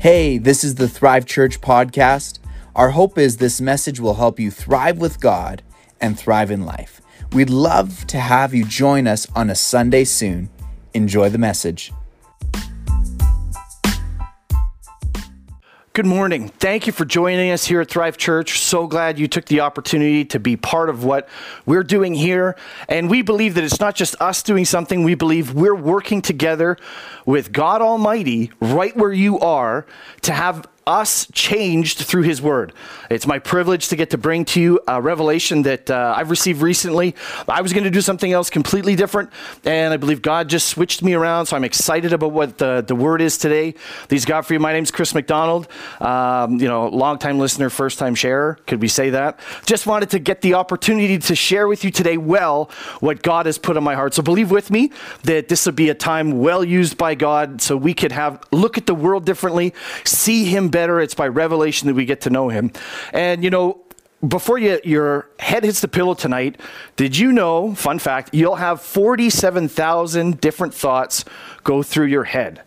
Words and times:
Hey, 0.00 0.38
this 0.38 0.64
is 0.64 0.76
the 0.76 0.88
Thrive 0.88 1.26
Church 1.26 1.60
podcast. 1.60 2.38
Our 2.74 2.88
hope 2.88 3.18
is 3.18 3.36
this 3.36 3.60
message 3.60 4.00
will 4.00 4.14
help 4.14 4.40
you 4.40 4.50
thrive 4.50 4.96
with 4.96 5.20
God 5.20 5.62
and 6.00 6.18
thrive 6.18 6.50
in 6.50 6.64
life. 6.64 7.02
We'd 7.34 7.50
love 7.50 8.06
to 8.06 8.18
have 8.18 8.54
you 8.54 8.64
join 8.64 9.06
us 9.06 9.26
on 9.36 9.50
a 9.50 9.54
Sunday 9.54 10.04
soon. 10.04 10.48
Enjoy 10.94 11.28
the 11.28 11.36
message. 11.36 11.92
Good 15.92 16.06
morning. 16.06 16.50
Thank 16.50 16.86
you 16.86 16.92
for 16.92 17.04
joining 17.04 17.50
us 17.50 17.64
here 17.64 17.80
at 17.80 17.90
Thrive 17.90 18.16
Church. 18.16 18.60
So 18.60 18.86
glad 18.86 19.18
you 19.18 19.26
took 19.26 19.46
the 19.46 19.58
opportunity 19.58 20.24
to 20.26 20.38
be 20.38 20.56
part 20.56 20.88
of 20.88 21.02
what 21.02 21.28
we're 21.66 21.82
doing 21.82 22.14
here. 22.14 22.54
And 22.88 23.10
we 23.10 23.22
believe 23.22 23.54
that 23.54 23.64
it's 23.64 23.80
not 23.80 23.96
just 23.96 24.14
us 24.20 24.40
doing 24.44 24.64
something, 24.64 25.02
we 25.02 25.16
believe 25.16 25.52
we're 25.52 25.74
working 25.74 26.22
together 26.22 26.76
with 27.26 27.50
God 27.50 27.82
Almighty 27.82 28.52
right 28.60 28.96
where 28.96 29.12
you 29.12 29.40
are 29.40 29.84
to 30.22 30.32
have 30.32 30.64
us 30.86 31.26
changed 31.32 31.98
through 31.98 32.22
his 32.22 32.42
word. 32.42 32.72
It's 33.10 33.26
my 33.26 33.38
privilege 33.38 33.88
to 33.88 33.96
get 33.96 34.10
to 34.10 34.18
bring 34.18 34.44
to 34.46 34.60
you 34.60 34.80
a 34.88 35.00
revelation 35.00 35.62
that 35.62 35.90
uh, 35.90 36.14
I've 36.16 36.30
received 36.30 36.62
recently. 36.62 37.14
I 37.48 37.60
was 37.60 37.72
going 37.72 37.84
to 37.84 37.90
do 37.90 38.00
something 38.00 38.32
else 38.32 38.50
completely 38.50 38.96
different, 38.96 39.30
and 39.64 39.92
I 39.94 39.96
believe 39.96 40.20
God 40.22 40.48
just 40.48 40.68
switched 40.68 41.02
me 41.02 41.14
around, 41.14 41.46
so 41.46 41.56
I'm 41.56 41.64
excited 41.64 42.12
about 42.12 42.32
what 42.32 42.58
the, 42.58 42.84
the 42.86 42.94
word 42.94 43.20
is 43.20 43.38
today. 43.38 43.74
These 44.08 44.24
God 44.24 44.42
for 44.42 44.54
you. 44.54 44.60
My 44.60 44.72
name's 44.72 44.90
Chris 44.90 45.14
McDonald. 45.14 45.68
Um, 46.00 46.60
you 46.60 46.66
know, 46.66 46.88
long-time 46.88 47.38
listener, 47.38 47.70
first-time 47.70 48.16
sharer. 48.16 48.58
Could 48.66 48.82
we 48.82 48.88
say 48.88 49.10
that? 49.10 49.38
Just 49.66 49.86
wanted 49.86 50.10
to 50.10 50.18
get 50.18 50.40
the 50.40 50.54
opportunity 50.54 51.18
to 51.18 51.34
share 51.36 51.68
with 51.68 51.84
you 51.84 51.90
today 51.90 52.16
well 52.16 52.70
what 52.98 53.22
God 53.22 53.46
has 53.46 53.58
put 53.58 53.76
on 53.76 53.84
my 53.84 53.94
heart. 53.94 54.14
So 54.14 54.22
believe 54.22 54.50
with 54.50 54.70
me 54.70 54.90
that 55.22 55.48
this 55.48 55.66
will 55.66 55.72
be 55.72 55.88
a 55.88 55.94
time 55.94 56.40
well 56.40 56.64
used 56.64 56.96
by 56.96 57.14
God 57.14 57.62
so 57.62 57.76
we 57.76 57.94
could 57.94 58.12
have 58.12 58.42
look 58.50 58.76
at 58.76 58.86
the 58.86 58.94
world 58.94 59.24
differently, 59.24 59.72
see 60.04 60.44
him 60.44 60.68
better 60.68 60.79
better. 60.80 60.98
It's 60.98 61.14
by 61.14 61.28
revelation 61.28 61.88
that 61.88 61.94
we 61.94 62.06
get 62.06 62.22
to 62.22 62.30
know 62.30 62.48
him. 62.48 62.72
And, 63.12 63.44
you 63.44 63.50
know, 63.50 63.82
before 64.26 64.56
you, 64.56 64.80
your 64.82 65.28
head 65.38 65.62
hits 65.62 65.82
the 65.82 65.88
pillow 65.88 66.14
tonight, 66.14 66.58
did 66.96 67.18
you 67.18 67.32
know, 67.32 67.74
fun 67.74 67.98
fact, 67.98 68.30
you'll 68.32 68.56
have 68.56 68.80
47,000 68.80 70.40
different 70.40 70.72
thoughts 70.72 71.26
go 71.64 71.82
through 71.82 72.06
your 72.06 72.24
head. 72.24 72.62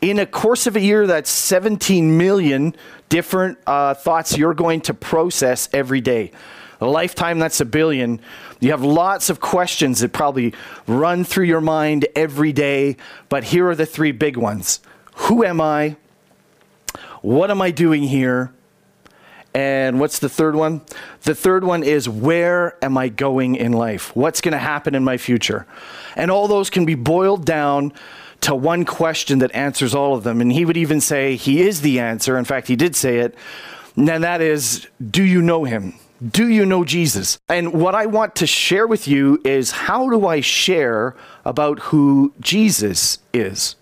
In 0.00 0.18
a 0.18 0.26
course 0.26 0.66
of 0.66 0.74
a 0.74 0.80
year, 0.80 1.06
that's 1.06 1.30
17 1.30 2.18
million 2.18 2.74
different 3.08 3.58
uh, 3.64 3.94
thoughts 3.94 4.36
you're 4.36 4.54
going 4.54 4.80
to 4.82 4.94
process 4.94 5.68
every 5.72 6.00
day. 6.00 6.32
A 6.80 6.86
lifetime, 6.86 7.38
that's 7.38 7.60
a 7.60 7.64
billion. 7.64 8.20
You 8.58 8.72
have 8.72 8.82
lots 8.82 9.30
of 9.30 9.38
questions 9.38 10.00
that 10.00 10.12
probably 10.12 10.52
run 10.88 11.22
through 11.22 11.44
your 11.44 11.60
mind 11.60 12.08
every 12.16 12.52
day, 12.52 12.96
but 13.28 13.44
here 13.44 13.68
are 13.68 13.76
the 13.76 13.86
three 13.86 14.10
big 14.10 14.36
ones 14.36 14.80
Who 15.14 15.44
am 15.44 15.60
I? 15.60 15.96
What 17.22 17.50
am 17.50 17.60
I 17.60 17.70
doing 17.70 18.02
here? 18.02 18.52
And 19.52 19.98
what's 19.98 20.20
the 20.20 20.28
third 20.28 20.54
one? 20.54 20.82
The 21.22 21.34
third 21.34 21.64
one 21.64 21.82
is 21.82 22.08
where 22.08 22.82
am 22.84 22.96
I 22.96 23.08
going 23.08 23.56
in 23.56 23.72
life? 23.72 24.14
What's 24.14 24.40
going 24.40 24.52
to 24.52 24.58
happen 24.58 24.94
in 24.94 25.02
my 25.02 25.16
future? 25.16 25.66
And 26.14 26.30
all 26.30 26.46
those 26.46 26.70
can 26.70 26.84
be 26.84 26.94
boiled 26.94 27.44
down 27.44 27.92
to 28.42 28.54
one 28.54 28.84
question 28.84 29.40
that 29.40 29.54
answers 29.54 29.94
all 29.94 30.14
of 30.14 30.22
them. 30.22 30.40
And 30.40 30.52
he 30.52 30.64
would 30.64 30.76
even 30.76 31.00
say 31.00 31.36
he 31.36 31.62
is 31.62 31.80
the 31.80 31.98
answer. 31.98 32.38
In 32.38 32.44
fact, 32.44 32.68
he 32.68 32.76
did 32.76 32.94
say 32.94 33.18
it. 33.18 33.34
And 33.96 34.08
that 34.08 34.40
is, 34.40 34.86
do 35.10 35.22
you 35.22 35.42
know 35.42 35.64
him? 35.64 35.94
Do 36.26 36.48
you 36.48 36.64
know 36.64 36.84
Jesus? 36.84 37.38
And 37.48 37.72
what 37.72 37.94
I 37.94 38.06
want 38.06 38.36
to 38.36 38.46
share 38.46 38.86
with 38.86 39.08
you 39.08 39.40
is 39.44 39.70
how 39.72 40.08
do 40.10 40.26
I 40.26 40.40
share 40.40 41.16
about 41.44 41.80
who 41.80 42.32
Jesus 42.40 43.18
is? 43.32 43.74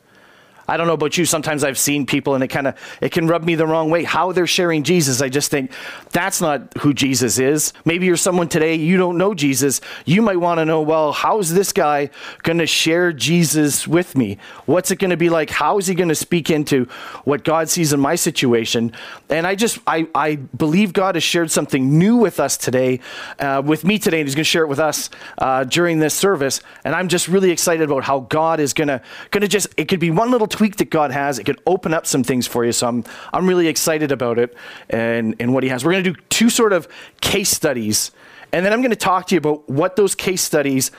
I 0.69 0.77
don't 0.77 0.87
know 0.87 0.93
about 0.93 1.17
you. 1.17 1.25
Sometimes 1.25 1.65
I've 1.65 1.79
seen 1.79 2.07
people 2.07 2.35
and 2.35 2.45
it 2.45 2.49
kind 2.49 2.67
of 2.67 2.75
it 3.01 3.11
can 3.11 3.27
rub 3.27 3.45
me 3.45 3.55
the 3.55 3.67
wrong 3.67 3.91
way. 3.91 4.05
How 4.05 4.33
they're 4.33 4.47
sharing 4.47 4.83
Jesus, 4.83 5.23
I 5.23 5.29
just 5.29 5.51
think 5.51 5.73
that's 6.13 6.41
not 6.41 6.77
who 6.79 6.93
Jesus 6.93 7.39
is. 7.39 7.73
Maybe 7.85 8.07
you're 8.07 8.17
someone 8.17 8.49
today 8.49 8.75
you 8.75 8.97
don't 8.97 9.19
know 9.19 9.35
Jesus. 9.35 9.81
You 10.05 10.23
might 10.23 10.37
want 10.37 10.59
to 10.59 10.65
know, 10.65 10.83
well, 10.83 11.13
how's 11.13 11.53
this 11.53 11.73
guy 11.73 12.11
going 12.43 12.59
to 12.59 12.67
share 12.67 13.13
Jesus 13.13 13.89
with 13.89 14.17
me? 14.17 14.39
What's 14.67 14.91
it 14.91 14.97
going 14.97 15.11
to 15.11 15.17
be 15.17 15.29
like? 15.29 15.51
How 15.51 15.79
is 15.79 15.87
he 15.87 15.95
going 15.95 16.09
to 16.09 16.15
speak 16.15 16.51
into 16.51 16.85
what 17.25 17.45
God 17.45 17.69
sees 17.69 17.93
in 17.93 18.01
my 18.01 18.15
situation? 18.15 18.93
And 19.29 19.47
I 19.47 19.55
just 19.55 19.79
I 19.87 20.07
I 20.15 20.37
believe 20.37 20.93
God 20.93 21.15
has 21.17 21.25
shared 21.25 21.51
something 21.51 21.99
new 21.99 22.17
with 22.17 22.41
us 22.41 22.57
today, 22.57 23.01
uh, 23.39 23.63
with 23.65 23.85
me 23.85 23.99
today, 23.99 24.21
and 24.21 24.29
He's 24.29 24.35
going 24.35 24.45
to 24.45 24.51
share 24.51 24.63
it 24.65 24.69
with 24.69 24.81
us 24.81 25.11
uh, 25.39 25.65
during 25.65 25.99
this 25.99 26.15
service. 26.15 26.61
And 26.85 26.95
I'm 26.95 27.09
just 27.09 27.29
really 27.29 27.51
excited 27.51 27.91
about 27.91 28.05
how 28.05 28.21
God 28.21 28.61
is 28.61 28.73
going 28.73 28.89
to 28.89 29.01
going 29.31 29.43
to 29.43 29.49
just 29.49 29.69
it 29.77 29.89
could 29.89 30.01
be 30.01 30.11
one 30.11 30.31
little 30.31 30.47
tweak 30.59 30.75
that 30.79 30.91
God 30.91 31.13
has. 31.13 31.39
It 31.39 31.45
could 31.45 31.61
open 31.67 31.95
up 31.95 32.05
some 32.05 32.25
things 32.25 32.49
for 32.49 32.65
you. 32.65 32.73
So 32.73 32.89
I'm, 32.89 33.05
I'm 33.33 33.47
really 33.47 33.69
excited 33.69 34.11
about 34.11 34.41
it 34.41 34.57
and, 34.91 35.37
and 35.39 35.55
what 35.55 35.63
He 35.63 35.69
has. 35.69 35.85
We're 35.85 35.93
going 35.93 36.03
to 36.03 36.13
do 36.15 36.21
two 36.31 36.51
sort 36.51 36.73
of 36.73 36.89
case 37.21 37.51
studies. 37.51 38.11
And 38.53 38.67
then 38.67 38.73
I'm 38.73 38.81
going 38.81 38.91
to 38.91 38.97
talk 38.97 39.29
to 39.29 39.37
you 39.37 39.39
about 39.39 39.71
what 39.71 39.95
those 39.95 40.17
case 40.17 40.43
studies, 40.43 40.91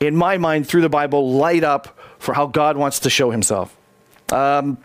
in 0.00 0.14
my 0.14 0.36
mind, 0.36 0.68
through 0.68 0.82
the 0.82 0.90
Bible, 0.90 1.32
light 1.32 1.64
up 1.64 1.98
for 2.18 2.34
how 2.34 2.46
God 2.46 2.76
wants 2.76 3.00
to 3.00 3.10
show 3.10 3.30
Himself. 3.30 3.74
Um, 4.30 4.76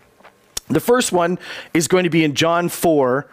the 0.68 0.80
first 0.80 1.12
one 1.12 1.38
is 1.74 1.86
going 1.86 2.04
to 2.04 2.10
be 2.10 2.24
in 2.24 2.34
John 2.34 2.70
4, 2.70 3.28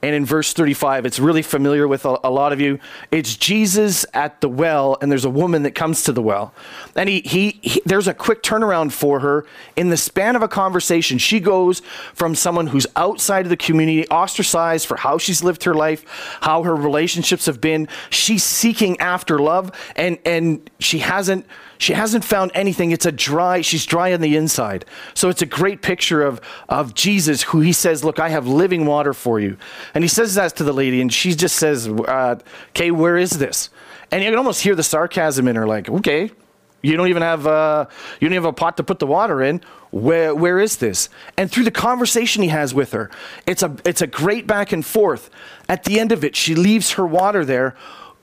and 0.00 0.14
in 0.14 0.24
verse 0.24 0.52
35, 0.52 1.06
it's 1.06 1.18
really 1.18 1.42
familiar 1.42 1.88
with 1.88 2.04
a, 2.04 2.18
a, 2.22 2.30
lot 2.30 2.52
of 2.52 2.60
you. 2.60 2.78
It's 3.10 3.36
Jesus 3.36 4.06
at 4.14 4.40
the 4.40 4.48
well, 4.48 4.96
and 5.02 5.10
there's 5.10 5.24
a 5.24 5.30
woman 5.30 5.64
that 5.64 5.74
comes 5.74 6.04
to 6.04 6.12
the 6.12 6.22
well. 6.22 6.54
And 6.94 7.08
he, 7.08 7.20
he, 7.22 7.58
he, 7.62 7.82
there's 7.84 8.06
a 8.06 8.14
quick 8.14 8.44
turnaround 8.44 8.92
for 8.92 9.18
her. 9.20 9.44
In 9.74 9.90
the 9.90 9.96
span 9.96 10.36
of 10.36 10.42
a 10.42 10.48
conversation, 10.48 11.18
she 11.18 11.40
goes 11.40 11.80
from 12.14 12.36
someone 12.36 12.68
who's 12.68 12.86
outside 12.94 13.46
of 13.46 13.50
the 13.50 13.56
community, 13.56 14.06
ostracized 14.08 14.86
for 14.86 14.96
how 14.96 15.18
she's 15.18 15.42
lived 15.42 15.64
her 15.64 15.74
life, 15.74 16.04
how 16.42 16.62
her 16.62 16.76
relationships 16.76 17.46
have 17.46 17.60
been. 17.60 17.88
She's 18.08 18.44
seeking 18.44 19.00
after 19.00 19.40
love, 19.40 19.72
and, 19.96 20.18
and 20.24 20.70
she 20.78 20.98
hasn't 20.98 21.44
she 21.78 21.92
hasn't 21.92 22.24
found 22.24 22.50
anything. 22.54 22.90
It's 22.90 23.06
a 23.06 23.12
dry, 23.12 23.60
she's 23.60 23.86
dry 23.86 24.12
on 24.12 24.20
the 24.20 24.36
inside. 24.36 24.84
So 25.14 25.28
it's 25.28 25.42
a 25.42 25.46
great 25.46 25.80
picture 25.80 26.22
of, 26.22 26.40
of 26.68 26.94
Jesus, 26.94 27.42
who 27.42 27.60
he 27.60 27.72
says, 27.72 28.04
Look, 28.04 28.18
I 28.18 28.28
have 28.28 28.46
living 28.46 28.84
water 28.84 29.14
for 29.14 29.40
you. 29.40 29.56
And 29.94 30.04
he 30.04 30.08
says 30.08 30.34
that 30.34 30.56
to 30.56 30.64
the 30.64 30.72
lady, 30.72 31.00
and 31.00 31.12
she 31.12 31.34
just 31.34 31.56
says, 31.56 31.88
uh, 31.88 32.38
Okay, 32.70 32.90
where 32.90 33.16
is 33.16 33.30
this? 33.38 33.70
And 34.10 34.22
you 34.22 34.30
can 34.30 34.38
almost 34.38 34.62
hear 34.62 34.74
the 34.74 34.82
sarcasm 34.82 35.46
in 35.48 35.56
her, 35.56 35.66
like, 35.66 35.88
Okay, 35.88 36.32
you 36.82 36.96
don't 36.96 37.08
even 37.08 37.22
have, 37.22 37.46
uh, 37.46 37.86
you 38.20 38.28
don't 38.28 38.34
even 38.34 38.44
have 38.44 38.52
a 38.52 38.56
pot 38.56 38.76
to 38.76 38.82
put 38.82 38.98
the 38.98 39.06
water 39.06 39.42
in. 39.42 39.60
Where, 39.90 40.34
where 40.34 40.60
is 40.60 40.76
this? 40.76 41.08
And 41.36 41.50
through 41.50 41.64
the 41.64 41.70
conversation 41.70 42.42
he 42.42 42.50
has 42.50 42.74
with 42.74 42.92
her, 42.92 43.10
it's 43.46 43.62
a, 43.62 43.74
it's 43.84 44.02
a 44.02 44.06
great 44.06 44.46
back 44.46 44.70
and 44.70 44.84
forth. 44.84 45.30
At 45.68 45.84
the 45.84 45.98
end 45.98 46.12
of 46.12 46.24
it, 46.24 46.36
she 46.36 46.54
leaves 46.54 46.92
her 46.92 47.06
water 47.06 47.44
there 47.44 47.74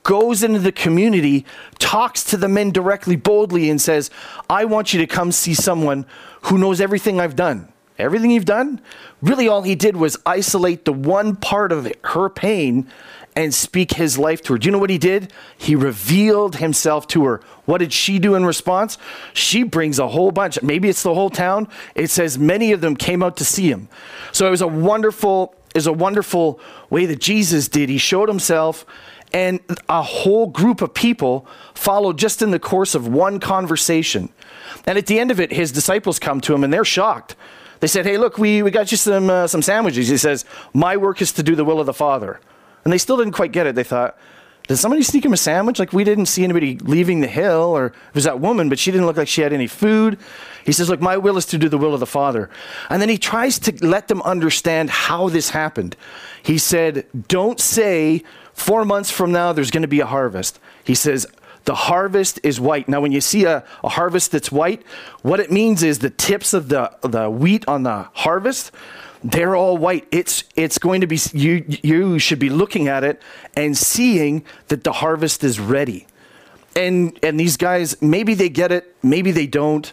goes 0.06 0.44
into 0.44 0.60
the 0.60 0.70
community, 0.70 1.44
talks 1.80 2.22
to 2.22 2.36
the 2.36 2.48
men 2.48 2.70
directly, 2.70 3.16
boldly, 3.16 3.68
and 3.68 3.80
says, 3.80 4.08
I 4.48 4.64
want 4.64 4.94
you 4.94 5.00
to 5.00 5.06
come 5.08 5.32
see 5.32 5.52
someone 5.52 6.06
who 6.42 6.58
knows 6.58 6.80
everything 6.80 7.20
I've 7.20 7.34
done. 7.34 7.72
Everything 7.98 8.30
you've 8.30 8.44
done? 8.44 8.80
Really, 9.20 9.48
all 9.48 9.62
he 9.62 9.74
did 9.74 9.96
was 9.96 10.16
isolate 10.24 10.84
the 10.84 10.92
one 10.92 11.34
part 11.34 11.72
of 11.72 11.92
her 12.04 12.28
pain 12.28 12.88
and 13.34 13.52
speak 13.52 13.94
his 13.94 14.16
life 14.16 14.42
to 14.42 14.52
her. 14.52 14.58
Do 14.60 14.66
you 14.66 14.70
know 14.70 14.78
what 14.78 14.90
he 14.90 14.98
did? 14.98 15.32
He 15.58 15.74
revealed 15.74 16.56
himself 16.56 17.08
to 17.08 17.24
her. 17.24 17.40
What 17.64 17.78
did 17.78 17.92
she 17.92 18.20
do 18.20 18.36
in 18.36 18.46
response? 18.46 18.98
She 19.32 19.64
brings 19.64 19.98
a 19.98 20.06
whole 20.06 20.30
bunch. 20.30 20.62
Maybe 20.62 20.88
it's 20.88 21.02
the 21.02 21.14
whole 21.14 21.30
town. 21.30 21.66
It 21.96 22.10
says 22.10 22.38
many 22.38 22.70
of 22.70 22.80
them 22.80 22.94
came 22.94 23.24
out 23.24 23.36
to 23.38 23.44
see 23.44 23.72
him. 23.72 23.88
So 24.30 24.46
it 24.46 24.50
was 24.50 24.62
a 24.62 24.68
wonderful, 24.68 25.54
is 25.74 25.88
a 25.88 25.92
wonderful 25.92 26.60
way 26.90 27.06
that 27.06 27.20
Jesus 27.20 27.66
did. 27.66 27.88
He 27.88 27.98
showed 27.98 28.28
himself 28.28 28.86
and 29.36 29.60
a 29.90 30.00
whole 30.00 30.46
group 30.46 30.80
of 30.80 30.94
people 30.94 31.46
followed 31.74 32.18
just 32.18 32.40
in 32.40 32.52
the 32.52 32.58
course 32.58 32.94
of 32.94 33.06
one 33.06 33.38
conversation. 33.38 34.30
And 34.86 34.96
at 34.96 35.08
the 35.08 35.20
end 35.20 35.30
of 35.30 35.38
it, 35.38 35.52
his 35.52 35.72
disciples 35.72 36.18
come 36.18 36.40
to 36.40 36.54
him 36.54 36.64
and 36.64 36.72
they're 36.72 36.86
shocked. 36.86 37.36
They 37.80 37.86
said, 37.86 38.06
Hey, 38.06 38.16
look, 38.16 38.38
we, 38.38 38.62
we 38.62 38.70
got 38.70 38.90
you 38.90 38.96
some, 38.96 39.28
uh, 39.28 39.46
some 39.46 39.60
sandwiches. 39.60 40.08
He 40.08 40.16
says, 40.16 40.46
My 40.72 40.96
work 40.96 41.20
is 41.20 41.32
to 41.32 41.42
do 41.42 41.54
the 41.54 41.66
will 41.66 41.80
of 41.80 41.84
the 41.84 41.92
Father. 41.92 42.40
And 42.84 42.90
they 42.90 42.96
still 42.96 43.18
didn't 43.18 43.34
quite 43.34 43.52
get 43.52 43.66
it. 43.66 43.74
They 43.74 43.84
thought, 43.84 44.16
Did 44.68 44.78
somebody 44.78 45.02
sneak 45.02 45.26
him 45.26 45.34
a 45.34 45.36
sandwich? 45.36 45.78
Like, 45.78 45.92
we 45.92 46.02
didn't 46.02 46.26
see 46.26 46.42
anybody 46.42 46.78
leaving 46.78 47.20
the 47.20 47.26
hill, 47.26 47.76
or 47.76 47.86
it 47.88 48.14
was 48.14 48.24
that 48.24 48.40
woman, 48.40 48.70
but 48.70 48.78
she 48.78 48.90
didn't 48.90 49.04
look 49.04 49.18
like 49.18 49.28
she 49.28 49.42
had 49.42 49.52
any 49.52 49.66
food. 49.66 50.18
He 50.64 50.72
says, 50.72 50.88
Look, 50.88 51.02
my 51.02 51.18
will 51.18 51.36
is 51.36 51.44
to 51.46 51.58
do 51.58 51.68
the 51.68 51.76
will 51.76 51.92
of 51.92 52.00
the 52.00 52.06
Father. 52.06 52.48
And 52.88 53.02
then 53.02 53.10
he 53.10 53.18
tries 53.18 53.58
to 53.58 53.86
let 53.86 54.08
them 54.08 54.22
understand 54.22 54.88
how 54.88 55.28
this 55.28 55.50
happened. 55.50 55.94
He 56.42 56.56
said, 56.56 57.04
Don't 57.28 57.60
say, 57.60 58.22
Four 58.56 58.86
months 58.86 59.10
from 59.10 59.32
now, 59.32 59.52
there's 59.52 59.70
going 59.70 59.82
to 59.82 59.88
be 59.88 60.00
a 60.00 60.06
harvest. 60.06 60.58
He 60.82 60.94
says, 60.94 61.26
the 61.66 61.74
harvest 61.74 62.40
is 62.42 62.58
white. 62.58 62.88
Now, 62.88 63.02
when 63.02 63.12
you 63.12 63.20
see 63.20 63.44
a, 63.44 63.62
a, 63.84 63.88
harvest 63.90 64.32
that's 64.32 64.50
white, 64.50 64.82
what 65.20 65.40
it 65.40 65.52
means 65.52 65.82
is 65.82 65.98
the 65.98 66.10
tips 66.10 66.54
of 66.54 66.70
the, 66.70 66.90
the 67.02 67.28
wheat 67.28 67.68
on 67.68 67.82
the 67.82 68.08
harvest, 68.14 68.72
they're 69.22 69.54
all 69.54 69.76
white. 69.76 70.08
It's, 70.10 70.44
it's 70.56 70.78
going 70.78 71.02
to 71.02 71.06
be, 71.06 71.18
you, 71.34 71.64
you 71.82 72.18
should 72.18 72.38
be 72.38 72.48
looking 72.48 72.88
at 72.88 73.04
it 73.04 73.20
and 73.54 73.76
seeing 73.76 74.42
that 74.68 74.84
the 74.84 74.92
harvest 74.92 75.44
is 75.44 75.60
ready. 75.60 76.06
And, 76.74 77.18
and 77.22 77.38
these 77.38 77.58
guys, 77.58 78.00
maybe 78.00 78.32
they 78.32 78.48
get 78.48 78.72
it, 78.72 78.96
maybe 79.02 79.32
they 79.32 79.46
don't. 79.46 79.92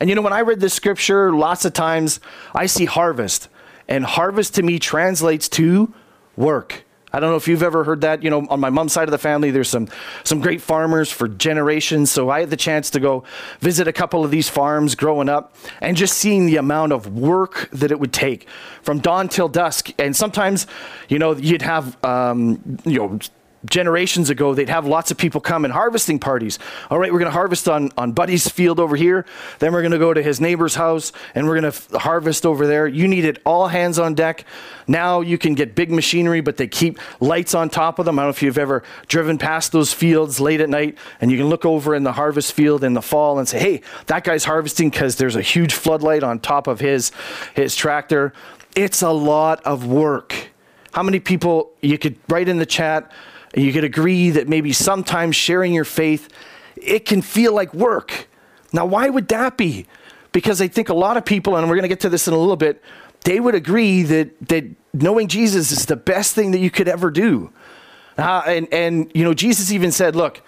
And 0.00 0.08
you 0.08 0.14
know, 0.14 0.22
when 0.22 0.32
I 0.32 0.42
read 0.42 0.60
this 0.60 0.74
scripture, 0.74 1.32
lots 1.32 1.64
of 1.64 1.72
times 1.72 2.20
I 2.54 2.66
see 2.66 2.84
harvest 2.84 3.48
And 3.88 4.04
harvest 4.04 4.54
to 4.54 4.62
me 4.62 4.78
translates 4.78 5.48
to 5.50 5.92
work. 6.36 6.85
I 7.16 7.20
don't 7.20 7.30
know 7.30 7.36
if 7.36 7.48
you've 7.48 7.62
ever 7.62 7.82
heard 7.82 8.02
that. 8.02 8.22
You 8.22 8.28
know, 8.28 8.46
on 8.50 8.60
my 8.60 8.68
mom's 8.68 8.92
side 8.92 9.08
of 9.08 9.10
the 9.10 9.16
family, 9.16 9.50
there's 9.50 9.70
some 9.70 9.88
some 10.22 10.38
great 10.42 10.60
farmers 10.60 11.10
for 11.10 11.28
generations. 11.28 12.10
So 12.10 12.28
I 12.28 12.40
had 12.40 12.50
the 12.50 12.58
chance 12.58 12.90
to 12.90 13.00
go 13.00 13.24
visit 13.60 13.88
a 13.88 13.92
couple 13.92 14.22
of 14.22 14.30
these 14.30 14.50
farms 14.50 14.94
growing 14.94 15.30
up, 15.30 15.56
and 15.80 15.96
just 15.96 16.18
seeing 16.18 16.44
the 16.44 16.56
amount 16.56 16.92
of 16.92 17.16
work 17.16 17.70
that 17.72 17.90
it 17.90 17.98
would 17.98 18.12
take 18.12 18.46
from 18.82 18.98
dawn 18.98 19.30
till 19.30 19.48
dusk. 19.48 19.90
And 19.98 20.14
sometimes, 20.14 20.66
you 21.08 21.18
know, 21.18 21.34
you'd 21.34 21.62
have 21.62 21.96
um, 22.04 22.78
you 22.84 22.98
know 22.98 23.18
generations 23.64 24.30
ago, 24.30 24.54
they'd 24.54 24.68
have 24.68 24.86
lots 24.86 25.10
of 25.10 25.16
people 25.16 25.40
come 25.40 25.64
and 25.64 25.72
harvesting 25.72 26.18
parties. 26.18 26.58
All 26.90 26.98
right, 26.98 27.12
we're 27.12 27.18
going 27.18 27.30
to 27.30 27.36
harvest 27.36 27.68
on, 27.68 27.90
on 27.96 28.12
Buddy's 28.12 28.48
field 28.48 28.78
over 28.78 28.96
here. 28.96 29.26
Then 29.58 29.72
we're 29.72 29.82
going 29.82 29.92
to 29.92 29.98
go 29.98 30.12
to 30.12 30.22
his 30.22 30.40
neighbor's 30.40 30.74
house 30.74 31.12
and 31.34 31.46
we're 31.46 31.60
going 31.60 31.72
to 31.72 31.76
f- 31.76 31.90
harvest 31.92 32.46
over 32.46 32.66
there. 32.66 32.86
You 32.86 33.08
needed 33.08 33.40
all 33.44 33.68
hands 33.68 33.98
on 33.98 34.14
deck. 34.14 34.44
Now 34.86 35.20
you 35.20 35.38
can 35.38 35.54
get 35.54 35.74
big 35.74 35.90
machinery, 35.90 36.40
but 36.40 36.56
they 36.56 36.68
keep 36.68 36.98
lights 37.20 37.54
on 37.54 37.70
top 37.70 37.98
of 37.98 38.04
them. 38.04 38.18
I 38.18 38.22
don't 38.22 38.26
know 38.26 38.30
if 38.30 38.42
you've 38.42 38.58
ever 38.58 38.82
driven 39.08 39.38
past 39.38 39.72
those 39.72 39.92
fields 39.92 40.38
late 40.38 40.60
at 40.60 40.68
night 40.68 40.98
and 41.20 41.30
you 41.30 41.38
can 41.38 41.48
look 41.48 41.64
over 41.64 41.94
in 41.94 42.04
the 42.04 42.12
harvest 42.12 42.52
field 42.52 42.84
in 42.84 42.94
the 42.94 43.02
fall 43.02 43.38
and 43.38 43.48
say, 43.48 43.58
hey, 43.58 43.80
that 44.06 44.24
guy's 44.24 44.44
harvesting 44.44 44.90
because 44.90 45.16
there's 45.16 45.36
a 45.36 45.42
huge 45.42 45.72
floodlight 45.72 46.22
on 46.22 46.38
top 46.38 46.66
of 46.66 46.80
his, 46.80 47.10
his 47.54 47.74
tractor. 47.74 48.32
It's 48.76 49.02
a 49.02 49.10
lot 49.10 49.64
of 49.64 49.86
work. 49.86 50.50
How 50.92 51.02
many 51.02 51.20
people 51.20 51.72
you 51.82 51.98
could 51.98 52.16
write 52.28 52.48
in 52.48 52.58
the 52.58 52.66
chat? 52.66 53.12
You 53.64 53.72
could 53.72 53.84
agree 53.84 54.30
that 54.30 54.48
maybe 54.48 54.72
sometimes 54.72 55.34
sharing 55.34 55.72
your 55.72 55.84
faith, 55.84 56.28
it 56.76 57.06
can 57.06 57.22
feel 57.22 57.54
like 57.54 57.72
work. 57.72 58.28
Now, 58.72 58.86
why 58.86 59.08
would 59.08 59.28
that 59.28 59.56
be? 59.56 59.86
Because 60.32 60.60
I 60.60 60.68
think 60.68 60.88
a 60.88 60.94
lot 60.94 61.16
of 61.16 61.24
people, 61.24 61.56
and 61.56 61.66
we're 61.68 61.76
going 61.76 61.82
to 61.82 61.88
get 61.88 62.00
to 62.00 62.08
this 62.08 62.28
in 62.28 62.34
a 62.34 62.38
little 62.38 62.56
bit, 62.56 62.82
they 63.24 63.40
would 63.40 63.54
agree 63.54 64.02
that, 64.02 64.48
that 64.48 64.64
knowing 64.92 65.28
Jesus 65.28 65.72
is 65.72 65.86
the 65.86 65.96
best 65.96 66.34
thing 66.34 66.50
that 66.50 66.58
you 66.58 66.70
could 66.70 66.88
ever 66.88 67.10
do. 67.10 67.50
Uh, 68.18 68.42
and, 68.46 68.68
and, 68.72 69.10
you 69.14 69.24
know, 69.24 69.34
Jesus 69.34 69.72
even 69.72 69.90
said, 69.90 70.14
look, 70.14 70.42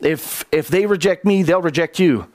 if, 0.00 0.44
if 0.52 0.68
they 0.68 0.86
reject 0.86 1.24
me, 1.24 1.42
they'll 1.42 1.62
reject 1.62 1.98
you. 1.98 2.28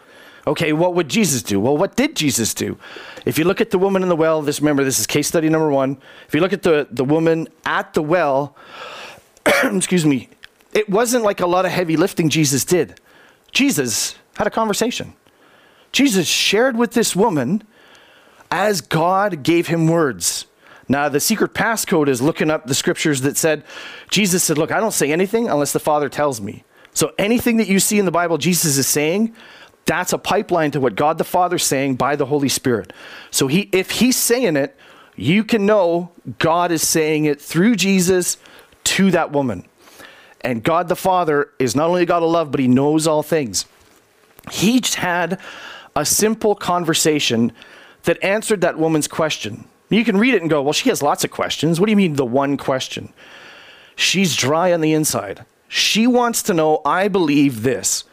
Okay, 0.46 0.72
what 0.72 0.96
would 0.96 1.10
Jesus 1.10 1.44
do? 1.44 1.60
Well, 1.60 1.76
what 1.76 1.98
did 1.98 2.16
Jesus 2.16 2.54
do? 2.54 2.78
If 3.26 3.38
you 3.38 3.44
look 3.44 3.60
at 3.60 3.70
the 3.70 3.78
woman 3.78 4.02
in 4.02 4.08
the 4.08 4.16
well, 4.16 4.42
this 4.42 4.62
remember 4.62 4.86
this 4.86 4.98
is 4.98 5.06
case 5.06 5.28
study 5.28 5.50
number 5.50 5.70
one. 5.70 5.98
If 6.28 6.34
you 6.34 6.40
look 6.40 6.54
at 6.54 6.64
the, 6.64 6.88
the 6.90 7.04
woman 7.04 7.50
at 7.66 7.94
the 7.94 8.02
well, 8.02 8.56
excuse 9.64 10.06
me, 10.06 10.30
it 10.74 10.90
wasn't 10.90 11.24
like 11.24 11.40
a 11.40 11.48
lot 11.48 11.66
of 11.66 11.72
heavy 11.72 11.98
lifting 11.98 12.30
Jesus 12.30 12.66
did. 12.66 13.00
Jesus 13.52 14.16
had 14.36 14.48
a 14.48 14.52
conversation. 14.52 15.14
Jesus 15.92 16.28
shared 16.28 16.78
with 16.78 16.92
this 16.92 17.16
woman 17.16 17.64
as 18.52 18.82
God 18.82 19.44
gave 19.44 19.68
him 19.68 19.88
words. 19.88 20.46
Now, 20.90 21.10
the 21.10 21.20
secret 21.20 21.54
passcode 21.54 22.08
is 22.08 22.22
looking 22.22 22.50
up 22.50 22.66
the 22.66 22.76
scriptures 22.76 23.22
that 23.22 23.36
said, 23.36 23.64
Jesus 24.10 24.44
said, 24.44 24.58
Look, 24.58 24.72
I 24.72 24.80
don't 24.80 24.94
say 24.94 25.12
anything 25.12 25.50
unless 25.50 25.74
the 25.74 25.80
Father 25.80 26.08
tells 26.08 26.40
me. 26.40 26.64
So 26.94 27.14
anything 27.18 27.58
that 27.58 27.68
you 27.68 27.80
see 27.80 28.00
in 28.00 28.06
the 28.06 28.12
Bible 28.12 28.38
Jesus 28.38 28.78
is 28.78 28.88
saying, 28.88 29.36
that's 29.88 30.14
a 30.14 30.18
pipeline 30.18 30.72
to 30.72 30.80
what 30.80 30.96
God 30.96 31.18
the 31.18 31.24
Father's 31.24 31.64
saying 31.64 31.96
by 31.96 32.16
the 32.16 32.26
Holy 32.26 32.50
Spirit. 32.50 32.92
So 33.32 33.48
he, 33.48 33.70
if 33.72 33.92
he's 33.92 34.18
saying 34.18 34.58
it, 34.58 34.76
you 35.16 35.44
can 35.44 35.66
know 35.66 36.12
God 36.40 36.72
is 36.72 36.88
saying 36.88 37.26
it 37.26 37.42
through 37.42 37.78
Jesus 37.78 38.38
to 38.88 39.12
that 39.12 39.31
woman. 39.31 39.66
And 40.42 40.63
God 40.63 40.88
the 40.88 40.95
Father 40.95 41.51
is 41.60 41.75
not 41.75 41.89
only 41.89 42.06
God 42.06 42.24
of 42.24 42.30
love, 42.30 42.51
but 42.51 42.60
He 42.60 42.68
knows 42.68 43.07
all 43.07 43.24
things. 43.24 43.66
He 44.51 44.81
had 44.95 45.39
a 45.95 46.06
simple 46.06 46.56
conversation 46.56 47.51
that 48.04 48.24
answered 48.24 48.62
that 48.62 48.78
woman's 48.78 49.07
question. 49.07 49.68
You 49.89 50.06
can 50.06 50.18
read 50.18 50.34
it 50.34 50.42
and 50.42 50.50
go, 50.50 50.62
well, 50.62 50.74
she 50.74 50.89
has 50.89 51.01
lots 51.01 51.24
of 51.24 51.31
questions. 51.31 51.80
What 51.80 51.88
do 51.88 51.92
you 51.92 51.98
mean, 51.98 52.13
the 52.13 52.25
one 52.25 52.56
question? 52.57 53.12
She's 53.95 54.36
dry 54.36 54.72
on 54.72 54.81
the 54.81 54.94
inside. 54.94 55.45
She 55.68 56.07
wants 56.07 56.44
to 56.44 56.54
know, 56.54 56.81
I 56.86 57.07
believe 57.07 57.63
this. 57.63 58.04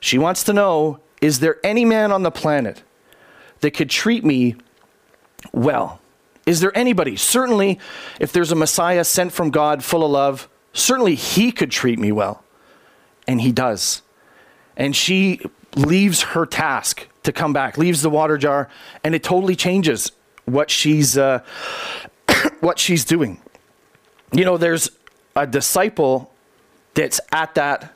She 0.00 0.16
wants 0.16 0.44
to 0.44 0.52
know, 0.52 1.00
is 1.20 1.40
there 1.40 1.58
any 1.64 1.84
man 1.84 2.12
on 2.12 2.22
the 2.22 2.30
planet 2.30 2.82
that 3.60 3.72
could 3.72 3.90
treat 3.90 4.24
me 4.24 4.56
well? 5.52 6.00
Is 6.46 6.60
there 6.60 6.76
anybody? 6.76 7.16
Certainly, 7.16 7.78
if 8.20 8.32
there's 8.32 8.52
a 8.52 8.56
Messiah 8.56 9.04
sent 9.04 9.32
from 9.32 9.50
God 9.50 9.82
full 9.82 10.04
of 10.04 10.10
love, 10.10 10.48
certainly 10.72 11.14
he 11.14 11.52
could 11.52 11.70
treat 11.70 11.98
me 11.98 12.12
well. 12.12 12.44
And 13.26 13.40
he 13.40 13.52
does. 13.52 14.02
And 14.76 14.94
she 14.94 15.40
leaves 15.76 16.22
her 16.22 16.44
task 16.44 17.08
to 17.22 17.32
come 17.32 17.52
back, 17.52 17.78
leaves 17.78 18.02
the 18.02 18.10
water 18.10 18.36
jar, 18.36 18.68
and 19.02 19.14
it 19.14 19.22
totally 19.22 19.56
changes 19.56 20.12
what 20.44 20.70
she's, 20.70 21.16
uh, 21.16 21.40
what 22.60 22.78
she's 22.78 23.04
doing. 23.04 23.40
You 24.32 24.44
know, 24.44 24.56
there's 24.58 24.90
a 25.34 25.46
disciple 25.46 26.30
that's 26.94 27.20
at 27.32 27.54
that 27.54 27.94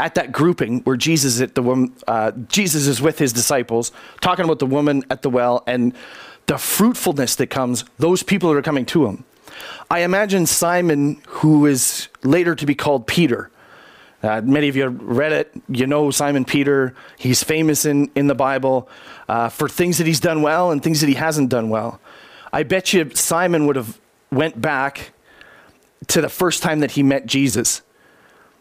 at 0.00 0.16
that 0.16 0.32
grouping 0.32 0.80
where 0.80 0.96
Jesus 0.96 1.40
at 1.40 1.54
the 1.54 1.62
woman, 1.62 1.94
uh, 2.08 2.32
Jesus 2.48 2.88
is 2.88 3.00
with 3.00 3.18
his 3.18 3.32
disciples, 3.32 3.92
talking 4.20 4.44
about 4.44 4.58
the 4.58 4.66
woman 4.66 5.04
at 5.08 5.22
the 5.22 5.30
well, 5.30 5.62
and 5.68 5.94
the 6.46 6.58
fruitfulness 6.58 7.36
that 7.36 7.48
comes, 7.48 7.84
those 7.98 8.22
people 8.22 8.50
that 8.50 8.58
are 8.58 8.62
coming 8.62 8.86
to 8.86 9.06
him. 9.06 9.24
I 9.90 10.00
imagine 10.00 10.46
Simon, 10.46 11.20
who 11.26 11.66
is 11.66 12.08
later 12.22 12.54
to 12.54 12.66
be 12.66 12.74
called 12.74 13.06
Peter. 13.06 13.50
Uh, 14.22 14.40
many 14.42 14.68
of 14.68 14.76
you 14.76 14.88
read 14.88 15.32
it. 15.32 15.52
You 15.68 15.86
know 15.86 16.10
Simon 16.10 16.44
Peter. 16.44 16.94
He's 17.18 17.42
famous 17.44 17.84
in, 17.84 18.10
in 18.14 18.26
the 18.26 18.34
Bible 18.34 18.88
uh, 19.28 19.50
for 19.50 19.68
things 19.68 19.98
that 19.98 20.06
he's 20.06 20.20
done 20.20 20.42
well 20.42 20.70
and 20.70 20.82
things 20.82 21.00
that 21.00 21.08
he 21.08 21.14
hasn't 21.14 21.50
done 21.50 21.68
well. 21.68 22.00
I 22.52 22.62
bet 22.62 22.92
you 22.92 23.10
Simon 23.14 23.66
would 23.66 23.76
have 23.76 24.00
went 24.30 24.60
back 24.60 25.12
to 26.08 26.20
the 26.20 26.28
first 26.28 26.62
time 26.62 26.80
that 26.80 26.92
he 26.92 27.02
met 27.02 27.26
Jesus, 27.26 27.82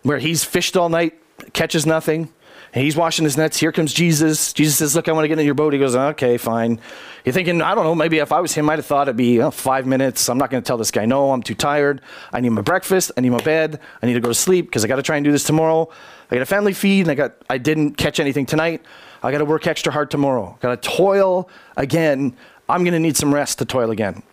where 0.01 0.19
he's 0.19 0.43
fished 0.43 0.75
all 0.75 0.89
night, 0.89 1.13
catches 1.53 1.85
nothing, 1.85 2.31
he's 2.81 2.95
washing 2.95 3.23
his 3.23 3.37
nets. 3.37 3.59
Here 3.59 3.71
comes 3.71 3.93
Jesus. 3.93 4.51
Jesus 4.53 4.77
says, 4.77 4.95
Look, 4.95 5.07
I 5.07 5.11
want 5.11 5.25
to 5.25 5.27
get 5.27 5.37
in 5.37 5.45
your 5.45 5.53
boat. 5.53 5.73
He 5.73 5.79
goes, 5.79 5.95
Okay, 5.95 6.37
fine. 6.37 6.79
You're 7.23 7.33
thinking, 7.33 7.61
I 7.61 7.75
don't 7.75 7.83
know, 7.83 7.93
maybe 7.93 8.17
if 8.17 8.31
I 8.31 8.41
was 8.41 8.53
him, 8.53 8.69
I'd 8.69 8.79
have 8.79 8.85
thought 8.85 9.07
it'd 9.07 9.15
be 9.15 9.41
oh, 9.41 9.51
five 9.51 9.85
minutes. 9.85 10.27
I'm 10.27 10.37
not 10.37 10.49
going 10.49 10.61
to 10.61 10.67
tell 10.67 10.77
this 10.77 10.91
guy 10.91 11.05
no. 11.05 11.31
I'm 11.31 11.43
too 11.43 11.55
tired. 11.55 12.01
I 12.31 12.39
need 12.39 12.49
my 12.49 12.61
breakfast. 12.61 13.11
I 13.15 13.21
need 13.21 13.29
my 13.29 13.43
bed. 13.43 13.79
I 14.01 14.07
need 14.07 14.15
to 14.15 14.19
go 14.19 14.29
to 14.29 14.33
sleep 14.33 14.65
because 14.65 14.83
I 14.83 14.87
got 14.87 14.95
to 14.95 15.03
try 15.03 15.17
and 15.17 15.23
do 15.23 15.31
this 15.31 15.43
tomorrow. 15.43 15.89
I 16.31 16.35
got 16.35 16.41
a 16.41 16.47
family 16.47 16.73
feed 16.73 17.01
and 17.01 17.11
I 17.11 17.15
got 17.15 17.35
I 17.49 17.57
didn't 17.57 17.95
catch 17.95 18.19
anything 18.19 18.45
tonight. 18.45 18.81
I 19.21 19.31
got 19.31 19.37
to 19.37 19.45
work 19.45 19.67
extra 19.67 19.93
hard 19.93 20.09
tomorrow. 20.09 20.57
Got 20.59 20.81
to 20.81 20.89
toil 20.89 21.49
again. 21.77 22.35
I'm 22.67 22.83
going 22.83 22.93
to 22.93 22.99
need 22.99 23.17
some 23.17 23.33
rest 23.33 23.59
to 23.59 23.65
toil 23.65 23.91
again. 23.91 24.23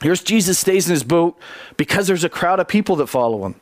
Here's 0.00 0.22
Jesus 0.22 0.58
stays 0.58 0.88
in 0.88 0.92
his 0.92 1.04
boat 1.04 1.38
because 1.76 2.06
there's 2.08 2.24
a 2.24 2.28
crowd 2.28 2.58
of 2.58 2.66
people 2.66 2.96
that 2.96 3.06
follow 3.06 3.46
him. 3.46 3.54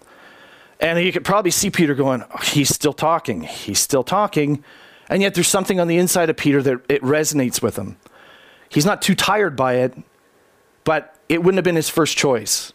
And 0.81 0.99
you 1.05 1.13
could 1.13 1.25
probably 1.25 1.51
see 1.51 1.71
Peter 1.71 1.95
going, 1.95 2.23
oh, 2.23 2.39
he's 2.39 2.71
still 2.71 2.95
talking. 2.95 3.43
He's 3.43 3.79
still 3.79 4.03
talking. 4.03 4.65
And 5.11 5.21
yet 5.21 5.35
there's 5.35 5.49
something 5.49 5.79
on 5.79 5.89
the 5.89 5.99
inside 5.99 6.31
of 6.31 6.37
Peter 6.37 6.63
that 6.63 6.81
it 6.89 7.03
resonates 7.03 7.61
with 7.61 7.77
him. 7.77 7.97
He's 8.71 8.87
not 8.87 9.03
too 9.03 9.15
tired 9.15 9.57
by 9.57 9.75
it, 9.75 9.95
but 10.85 11.17
it 11.29 11.43
wouldn't 11.43 11.59
have 11.59 11.65
been 11.65 11.77
his 11.77 11.91
first 11.91 12.17
choice. 12.17 12.73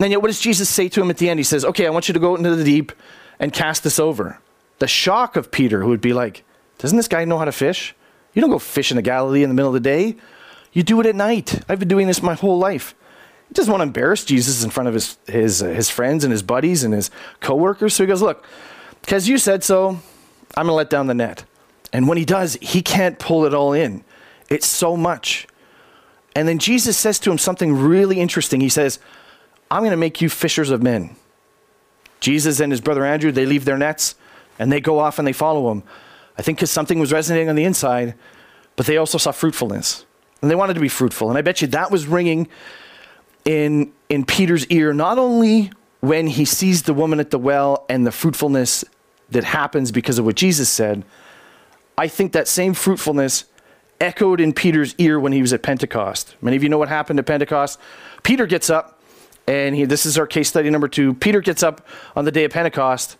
And 0.00 0.10
yet, 0.10 0.20
what 0.20 0.28
does 0.28 0.40
Jesus 0.40 0.68
say 0.68 0.88
to 0.88 1.00
him 1.00 1.10
at 1.10 1.18
the 1.18 1.28
end? 1.28 1.38
He 1.38 1.44
says, 1.44 1.64
Okay, 1.64 1.86
I 1.86 1.90
want 1.90 2.08
you 2.08 2.14
to 2.14 2.20
go 2.20 2.34
into 2.34 2.56
the 2.56 2.64
deep 2.64 2.92
and 3.38 3.52
cast 3.52 3.84
this 3.84 3.98
over. 3.98 4.40
The 4.80 4.88
shock 4.88 5.36
of 5.36 5.52
Peter, 5.52 5.82
who 5.82 5.88
would 5.88 6.00
be 6.00 6.12
like, 6.12 6.42
Doesn't 6.78 6.96
this 6.96 7.06
guy 7.06 7.24
know 7.24 7.38
how 7.38 7.44
to 7.44 7.52
fish? 7.52 7.94
You 8.32 8.40
don't 8.40 8.50
go 8.50 8.58
fish 8.58 8.90
in 8.90 8.96
the 8.96 9.02
Galilee 9.02 9.44
in 9.44 9.50
the 9.50 9.54
middle 9.54 9.68
of 9.68 9.74
the 9.74 9.80
day. 9.80 10.16
You 10.72 10.82
do 10.82 11.00
it 11.00 11.06
at 11.06 11.14
night. 11.14 11.62
I've 11.68 11.78
been 11.78 11.88
doing 11.88 12.08
this 12.08 12.22
my 12.22 12.34
whole 12.34 12.58
life. 12.58 12.96
He 13.48 13.54
doesn't 13.54 13.70
want 13.70 13.80
to 13.80 13.86
embarrass 13.86 14.24
Jesus 14.24 14.64
in 14.64 14.70
front 14.70 14.88
of 14.88 14.94
his, 14.94 15.18
his, 15.26 15.62
uh, 15.62 15.66
his 15.66 15.90
friends 15.90 16.24
and 16.24 16.32
his 16.32 16.42
buddies 16.42 16.82
and 16.82 16.94
his 16.94 17.10
coworkers. 17.40 17.94
So 17.94 18.02
he 18.02 18.08
goes, 18.08 18.22
Look, 18.22 18.44
because 19.02 19.28
you 19.28 19.38
said 19.38 19.62
so, 19.62 20.00
I'm 20.56 20.66
going 20.66 20.68
to 20.68 20.72
let 20.72 20.90
down 20.90 21.06
the 21.06 21.14
net. 21.14 21.44
And 21.92 22.08
when 22.08 22.18
he 22.18 22.24
does, 22.24 22.58
he 22.60 22.82
can't 22.82 23.18
pull 23.18 23.44
it 23.44 23.54
all 23.54 23.72
in. 23.72 24.02
It's 24.48 24.66
so 24.66 24.96
much. 24.96 25.46
And 26.34 26.48
then 26.48 26.58
Jesus 26.58 26.98
says 26.98 27.18
to 27.20 27.30
him 27.30 27.38
something 27.38 27.74
really 27.74 28.18
interesting. 28.18 28.60
He 28.60 28.68
says, 28.68 28.98
I'm 29.70 29.82
going 29.82 29.92
to 29.92 29.96
make 29.96 30.20
you 30.20 30.28
fishers 30.28 30.70
of 30.70 30.82
men. 30.82 31.16
Jesus 32.20 32.60
and 32.60 32.72
his 32.72 32.80
brother 32.80 33.04
Andrew, 33.04 33.30
they 33.30 33.46
leave 33.46 33.64
their 33.64 33.78
nets 33.78 34.16
and 34.58 34.72
they 34.72 34.80
go 34.80 34.98
off 34.98 35.18
and 35.18 35.28
they 35.28 35.32
follow 35.32 35.70
him. 35.70 35.82
I 36.36 36.42
think 36.42 36.58
because 36.58 36.70
something 36.70 36.98
was 36.98 37.12
resonating 37.12 37.48
on 37.48 37.54
the 37.54 37.64
inside, 37.64 38.14
but 38.76 38.86
they 38.86 38.96
also 38.96 39.18
saw 39.18 39.30
fruitfulness. 39.30 40.04
And 40.42 40.50
they 40.50 40.54
wanted 40.54 40.74
to 40.74 40.80
be 40.80 40.88
fruitful. 40.88 41.28
And 41.28 41.38
I 41.38 41.42
bet 41.42 41.62
you 41.62 41.68
that 41.68 41.90
was 41.90 42.06
ringing 42.06 42.48
in, 43.44 43.92
in 44.08 44.24
Peter's 44.24 44.66
ear, 44.66 44.92
not 44.92 45.18
only 45.18 45.70
when 46.00 46.26
he 46.26 46.44
sees 46.44 46.82
the 46.82 46.94
woman 46.94 47.20
at 47.20 47.30
the 47.30 47.38
well 47.38 47.84
and 47.88 48.06
the 48.06 48.12
fruitfulness 48.12 48.84
that 49.30 49.44
happens 49.44 49.90
because 49.90 50.18
of 50.18 50.24
what 50.24 50.34
Jesus 50.34 50.68
said, 50.68 51.04
I 51.96 52.08
think 52.08 52.32
that 52.32 52.48
same 52.48 52.74
fruitfulness 52.74 53.44
echoed 54.00 54.40
in 54.40 54.52
Peter's 54.52 54.94
ear 54.98 55.18
when 55.20 55.32
he 55.32 55.40
was 55.40 55.52
at 55.52 55.62
Pentecost. 55.62 56.34
Many 56.42 56.56
of 56.56 56.62
you 56.62 56.68
know 56.68 56.78
what 56.78 56.88
happened 56.88 57.18
at 57.18 57.26
Pentecost. 57.26 57.78
Peter 58.22 58.46
gets 58.46 58.68
up, 58.68 59.00
and 59.46 59.74
he, 59.74 59.84
this 59.84 60.04
is 60.04 60.18
our 60.18 60.26
case 60.26 60.48
study 60.48 60.68
number 60.70 60.88
two. 60.88 61.14
Peter 61.14 61.40
gets 61.40 61.62
up 61.62 61.86
on 62.16 62.24
the 62.24 62.32
day 62.32 62.44
of 62.44 62.52
Pentecost. 62.52 63.16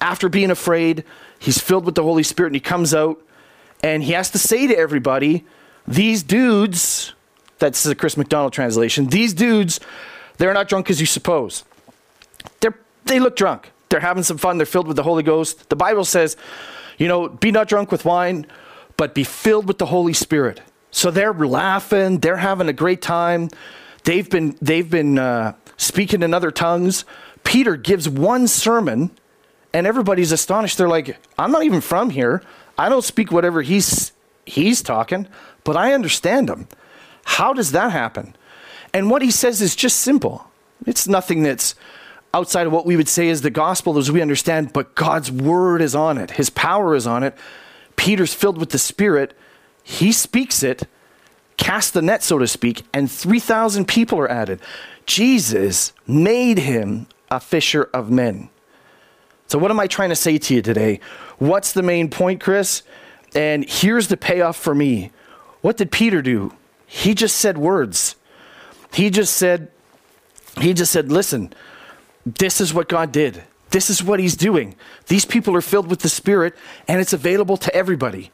After 0.00 0.28
being 0.28 0.50
afraid, 0.50 1.04
he's 1.38 1.58
filled 1.58 1.84
with 1.84 1.94
the 1.94 2.02
Holy 2.02 2.22
Spirit, 2.22 2.48
and 2.48 2.56
he 2.56 2.60
comes 2.60 2.94
out, 2.94 3.22
and 3.82 4.02
he 4.02 4.12
has 4.12 4.30
to 4.30 4.38
say 4.38 4.66
to 4.66 4.76
everybody, 4.76 5.46
These 5.86 6.22
dudes 6.22 7.14
That's 7.58 7.82
the 7.82 7.94
Chris 7.94 8.16
McDonald 8.16 8.52
translation. 8.52 9.06
These 9.06 9.34
dudes, 9.34 9.80
they're 10.38 10.52
not 10.52 10.68
drunk 10.68 10.90
as 10.90 11.00
you 11.00 11.06
suppose. 11.06 11.64
They're, 12.60 12.78
they 13.04 13.18
look 13.20 13.36
drunk. 13.36 13.72
They're 13.88 14.00
having 14.00 14.22
some 14.22 14.38
fun. 14.38 14.58
They're 14.58 14.66
filled 14.66 14.88
with 14.88 14.96
the 14.96 15.02
Holy 15.02 15.22
Ghost. 15.22 15.68
The 15.68 15.76
Bible 15.76 16.04
says, 16.04 16.36
you 16.98 17.08
know, 17.08 17.28
be 17.28 17.50
not 17.50 17.68
drunk 17.68 17.92
with 17.92 18.04
wine, 18.04 18.46
but 18.96 19.14
be 19.14 19.24
filled 19.24 19.68
with 19.68 19.78
the 19.78 19.86
Holy 19.86 20.12
Spirit. 20.12 20.60
So 20.90 21.10
they're 21.10 21.32
laughing. 21.32 22.18
They're 22.18 22.36
having 22.36 22.68
a 22.68 22.72
great 22.72 23.02
time. 23.02 23.50
They've 24.04 24.28
been, 24.28 24.56
they've 24.60 24.88
been 24.88 25.18
uh, 25.18 25.54
speaking 25.76 26.22
in 26.22 26.32
other 26.34 26.50
tongues. 26.50 27.04
Peter 27.44 27.76
gives 27.76 28.08
one 28.08 28.48
sermon, 28.48 29.10
and 29.72 29.86
everybody's 29.86 30.32
astonished. 30.32 30.78
They're 30.78 30.88
like, 30.88 31.16
I'm 31.38 31.52
not 31.52 31.64
even 31.64 31.80
from 31.80 32.10
here. 32.10 32.42
I 32.78 32.88
don't 32.88 33.04
speak 33.04 33.30
whatever 33.30 33.62
he's, 33.62 34.12
he's 34.44 34.82
talking, 34.82 35.28
but 35.64 35.76
I 35.76 35.92
understand 35.92 36.48
him. 36.48 36.66
How 37.26 37.52
does 37.52 37.72
that 37.72 37.90
happen? 37.92 38.34
And 38.94 39.10
what 39.10 39.20
he 39.20 39.30
says 39.30 39.60
is 39.60 39.76
just 39.76 40.00
simple. 40.00 40.48
It's 40.86 41.08
nothing 41.08 41.42
that's 41.42 41.74
outside 42.32 42.66
of 42.66 42.72
what 42.72 42.86
we 42.86 42.96
would 42.96 43.08
say 43.08 43.28
is 43.28 43.42
the 43.42 43.50
gospel 43.50 43.98
as 43.98 44.10
we 44.10 44.22
understand, 44.22 44.72
but 44.72 44.94
God's 44.94 45.30
word 45.30 45.82
is 45.82 45.94
on 45.94 46.18
it. 46.18 46.30
His 46.30 46.50
power 46.50 46.94
is 46.94 47.06
on 47.06 47.22
it. 47.22 47.36
Peter's 47.96 48.32
filled 48.32 48.58
with 48.58 48.70
the 48.70 48.78
Spirit. 48.78 49.36
He 49.82 50.12
speaks 50.12 50.62
it, 50.62 50.84
casts 51.56 51.90
the 51.90 52.00
net, 52.00 52.22
so 52.22 52.38
to 52.38 52.46
speak, 52.46 52.84
and 52.94 53.10
3,000 53.10 53.86
people 53.86 54.18
are 54.18 54.30
added. 54.30 54.60
Jesus 55.04 55.92
made 56.06 56.58
him 56.58 57.06
a 57.30 57.40
fisher 57.40 57.90
of 57.92 58.10
men. 58.10 58.50
So, 59.48 59.58
what 59.58 59.70
am 59.70 59.80
I 59.80 59.88
trying 59.88 60.10
to 60.10 60.16
say 60.16 60.38
to 60.38 60.54
you 60.54 60.62
today? 60.62 61.00
What's 61.38 61.72
the 61.72 61.82
main 61.82 62.08
point, 62.08 62.40
Chris? 62.40 62.82
And 63.34 63.68
here's 63.68 64.08
the 64.08 64.16
payoff 64.16 64.56
for 64.56 64.74
me. 64.74 65.10
What 65.60 65.76
did 65.76 65.90
Peter 65.90 66.22
do? 66.22 66.52
He 66.86 67.14
just 67.14 67.36
said 67.36 67.58
words. 67.58 68.16
He 68.92 69.10
just 69.10 69.36
said, 69.36 69.70
he 70.60 70.72
just 70.72 70.92
said, 70.92 71.12
listen, 71.12 71.52
this 72.24 72.60
is 72.60 72.72
what 72.72 72.88
God 72.88 73.12
did. 73.12 73.42
This 73.70 73.90
is 73.90 74.02
what 74.02 74.20
he's 74.20 74.36
doing. 74.36 74.76
These 75.08 75.24
people 75.24 75.54
are 75.54 75.60
filled 75.60 75.88
with 75.88 76.00
the 76.00 76.08
Spirit, 76.08 76.54
and 76.88 77.00
it's 77.00 77.12
available 77.12 77.56
to 77.58 77.74
everybody. 77.74 78.30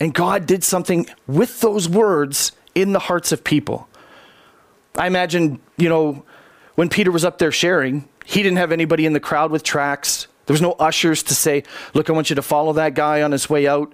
And 0.00 0.12
God 0.12 0.46
did 0.46 0.64
something 0.64 1.06
with 1.26 1.60
those 1.60 1.88
words 1.88 2.52
in 2.74 2.92
the 2.92 2.98
hearts 2.98 3.32
of 3.32 3.44
people. 3.44 3.88
I 4.96 5.06
imagine, 5.06 5.60
you 5.76 5.88
know, 5.88 6.24
when 6.74 6.88
Peter 6.88 7.10
was 7.10 7.24
up 7.24 7.38
there 7.38 7.52
sharing, 7.52 8.08
he 8.24 8.42
didn't 8.42 8.58
have 8.58 8.72
anybody 8.72 9.06
in 9.06 9.12
the 9.12 9.20
crowd 9.20 9.50
with 9.50 9.62
tracts. 9.62 10.26
There 10.46 10.54
was 10.54 10.62
no 10.62 10.72
ushers 10.72 11.22
to 11.24 11.34
say, 11.34 11.64
"Look, 11.94 12.08
I 12.08 12.12
want 12.12 12.30
you 12.30 12.36
to 12.36 12.42
follow 12.42 12.72
that 12.74 12.94
guy 12.94 13.22
on 13.22 13.32
his 13.32 13.48
way 13.48 13.66
out." 13.66 13.92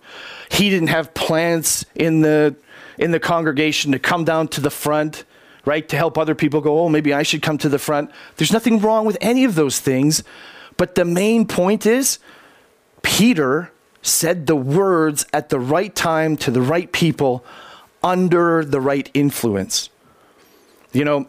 He 0.50 0.70
didn't 0.70 0.88
have 0.88 1.14
plants 1.14 1.84
in 1.94 2.20
the 2.20 2.56
in 3.02 3.10
the 3.10 3.20
congregation 3.20 3.92
to 3.92 3.98
come 3.98 4.24
down 4.24 4.48
to 4.48 4.60
the 4.60 4.70
front, 4.70 5.24
right, 5.64 5.88
to 5.88 5.96
help 5.96 6.16
other 6.16 6.34
people 6.34 6.60
go, 6.60 6.80
"Oh, 6.80 6.88
maybe 6.88 7.12
I 7.12 7.22
should 7.22 7.42
come 7.42 7.58
to 7.58 7.68
the 7.68 7.78
front." 7.78 8.10
There's 8.36 8.52
nothing 8.52 8.80
wrong 8.80 9.04
with 9.04 9.18
any 9.20 9.44
of 9.44 9.54
those 9.54 9.80
things, 9.80 10.22
but 10.76 10.94
the 10.94 11.04
main 11.04 11.46
point 11.46 11.84
is 11.84 12.18
Peter 13.02 13.72
said 14.02 14.46
the 14.46 14.56
words 14.56 15.26
at 15.32 15.48
the 15.48 15.60
right 15.60 15.94
time 15.94 16.36
to 16.36 16.50
the 16.50 16.62
right 16.62 16.90
people 16.92 17.44
under 18.02 18.64
the 18.64 18.80
right 18.80 19.10
influence. 19.14 19.90
You 20.92 21.04
know, 21.04 21.26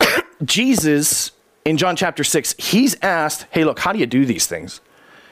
Jesus 0.44 1.32
in 1.64 1.76
John 1.76 1.96
chapter 1.96 2.24
6, 2.24 2.54
he's 2.58 2.96
asked, 3.02 3.46
Hey, 3.50 3.64
look, 3.64 3.78
how 3.78 3.92
do 3.92 3.98
you 3.98 4.06
do 4.06 4.24
these 4.24 4.46
things? 4.46 4.80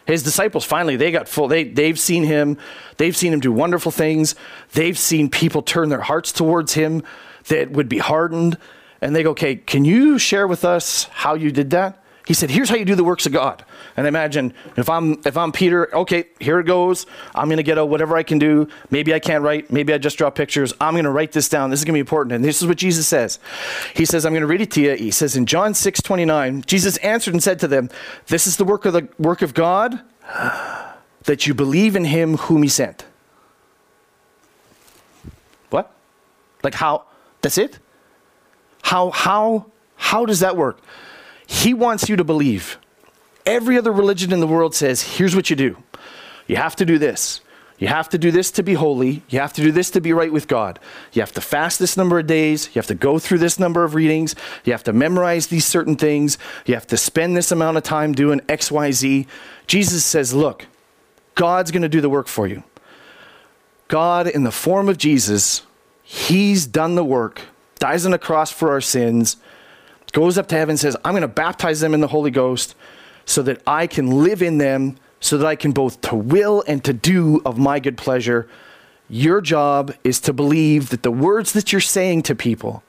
His 0.09 0.23
disciples 0.23 0.65
finally, 0.65 0.97
they 0.97 1.11
got 1.11 1.29
full. 1.29 1.49
They, 1.49 1.65
they've 1.65 2.01
seen 2.01 2.25
him. 2.25 2.57
They've 2.97 3.15
seen 3.15 3.31
him 3.31 3.41
do 3.41 3.53
wonderful 3.53 3.93
things. 3.93 4.35
They've 4.73 4.99
seen 4.99 5.29
people 5.29 5.61
turn 5.61 5.91
their 5.91 6.01
hearts 6.01 6.33
towards 6.33 6.73
him 6.73 7.03
that 7.49 7.73
would 7.73 7.91
be 7.91 7.99
hardened. 7.99 8.57
And 9.03 9.15
they 9.15 9.23
go, 9.23 9.33
Okay, 9.33 9.57
can 9.57 9.85
you 9.85 10.19
share 10.19 10.49
with 10.49 10.65
us 10.65 11.05
how 11.13 11.35
you 11.35 11.53
did 11.53 11.69
that? 11.71 12.03
He 12.29 12.35
said, 12.35 12.51
"Here's 12.51 12.69
how 12.69 12.77
you 12.77 12.85
do 12.85 12.95
the 12.95 13.05
works 13.05 13.25
of 13.25 13.33
God." 13.33 13.65
And 13.97 14.07
imagine 14.07 14.53
if 14.77 14.91
I'm 14.91 15.19
if 15.25 15.35
I'm 15.35 15.51
Peter, 15.51 15.97
okay, 15.97 16.27
here 16.39 16.61
it 16.61 16.67
goes. 16.67 17.07
I'm 17.35 17.49
to 17.49 17.63
get 17.63 17.79
out 17.79 17.89
whatever 17.89 18.19
I 18.19 18.23
can 18.23 18.39
do. 18.39 18.69
Maybe 18.91 19.15
I 19.15 19.19
can't 19.19 19.43
write. 19.43 19.73
Maybe 19.73 19.95
I 19.95 19.99
just 19.99 20.19
draw 20.19 20.29
pictures. 20.29 20.75
I'm 20.79 20.93
to 21.05 21.11
write 21.11 21.33
this 21.33 21.49
down. 21.49 21.71
This 21.71 21.81
is 21.81 21.87
to 21.87 21.93
be 21.93 22.01
important. 22.01 22.35
And 22.35 22.45
this 22.45 22.61
is 22.61 22.69
what 22.69 22.77
Jesus 22.77 23.09
says. 23.09 23.39
He 23.95 24.05
says, 24.05 24.27
"I'm 24.27 24.35
to 24.35 24.47
read 24.47 24.61
it 24.61 24.71
to 24.73 24.83
you." 24.83 24.95
He 24.95 25.11
says 25.11 25.37
in 25.37 25.47
John 25.47 25.73
6:29, 25.73 26.65
Jesus 26.67 26.99
answered 26.99 27.33
and 27.33 27.43
said 27.43 27.59
to 27.61 27.67
them, 27.67 27.89
"This 28.27 28.47
is 28.47 28.59
the 28.59 28.65
work 28.65 28.85
of 28.85 28.93
the 28.93 29.09
work 29.19 29.41
of 29.41 29.55
God, 29.55 29.99
that 31.23 31.47
you 31.47 31.55
believe 31.55 31.97
in 31.97 32.05
Him 32.05 32.37
whom 32.37 32.63
He 32.63 32.69
sent." 32.69 33.07
What? 35.71 35.91
Like 36.63 36.75
how? 36.75 37.05
That's 37.41 37.57
it? 37.57 37.79
How 38.83 39.13
how 39.13 39.65
how 39.97 40.27
does 40.27 40.41
that 40.41 40.59
work? 40.59 40.83
He 41.49 41.73
wants 41.73 42.09
you 42.09 42.17
to 42.17 42.25
believe. 42.25 42.79
Every 43.47 43.79
other 43.79 43.91
religion 43.91 44.33
in 44.33 44.41
the 44.41 44.47
world 44.47 44.75
says, 44.75 45.17
here's 45.17 45.35
what 45.35 45.49
you 45.49 45.57
do. 45.57 45.79
You 46.47 46.57
have 46.57 46.77
to 46.77 46.85
do 46.85 46.99
this. 46.99 47.41
You 47.79 47.89
have 47.89 48.11
to 48.11 48.19
do 48.19 48.31
this 48.31 48.51
to 48.53 48.63
be 48.63 48.75
holy. 48.75 49.23
You 49.31 49.39
have 49.41 49.55
to 49.55 49.63
do 49.63 49.73
this 49.73 49.91
to 49.93 50.01
be 50.01 50.13
right 50.13 50.33
with 50.33 50.47
God. 50.47 50.79
You 51.13 51.23
have 51.23 51.33
to 51.33 51.41
fast 51.41 51.79
this 51.79 51.97
number 51.97 52.19
of 52.19 52.27
days. 52.27 52.67
You 52.67 52.75
have 52.75 52.87
to 52.89 52.95
go 52.95 53.19
through 53.19 53.39
this 53.39 53.59
number 53.59 53.83
of 53.83 53.95
readings. 53.95 54.35
You 54.65 54.73
have 54.73 54.85
to 54.85 54.93
memorize 54.93 55.47
these 55.47 55.65
certain 55.65 55.97
things. 55.97 56.37
You 56.67 56.75
have 56.75 56.87
to 56.89 56.99
spend 56.99 57.35
this 57.35 57.51
amount 57.51 57.79
of 57.79 57.83
time 57.83 58.13
doing 58.13 58.43
X, 58.49 58.71
Y, 58.71 58.91
Z. 58.91 59.27
Jesus 59.67 60.05
says, 60.05 60.35
look, 60.35 60.67
God's 61.35 61.71
going 61.71 61.83
to 61.83 61.89
do 61.89 62.03
the 62.03 62.11
work 62.11 62.29
for 62.29 62.47
you. 62.47 62.63
God, 63.87 64.27
in 64.27 64.43
the 64.43 64.53
form 64.53 64.89
of 64.91 64.99
Jesus, 64.99 65.63
He's 66.03 66.67
done 66.67 66.95
the 66.95 67.05
work, 67.05 67.41
dies 67.79 68.05
on 68.05 68.11
the 68.11 68.19
cross 68.19 68.51
for 68.51 68.71
our 68.71 68.83
sins, 68.83 69.39
goes 70.19 70.37
up 70.37 70.49
to 70.49 70.57
heaven 70.57 70.73
and 70.73 70.81
says, 70.81 70.97
I'm 71.05 71.13
going 71.13 71.23
to 71.23 71.29
baptize 71.29 71.79
them 71.79 71.95
in 71.95 72.01
the 72.01 72.09
Holy 72.09 72.33
Ghost 72.33 72.75
so 73.25 73.41
that 73.43 73.63
I 73.69 73.87
can 73.87 74.25
live 74.25 74.43
in 74.43 74.59
them, 74.59 74.97
so 75.21 75.39
that 75.39 75.47
I 75.47 75.55
can 75.55 75.71
both 75.71 76.01
to 76.01 76.17
will 76.17 76.65
and 76.67 76.83
to 76.83 76.93
do 76.93 77.41
of 77.47 77.57
my 77.57 77.79
good 77.79 77.97
pleasure. 77.97 78.49
Your 79.09 79.41
job 79.41 79.95
is 80.03 80.19
to 80.23 80.33
believe 80.33 80.91
that 80.91 81.05
the 81.05 81.13
words 81.13 81.53
that 81.53 81.71
you're 81.71 81.81
saying 81.81 82.25
to 82.25 82.35
people, 82.35 82.83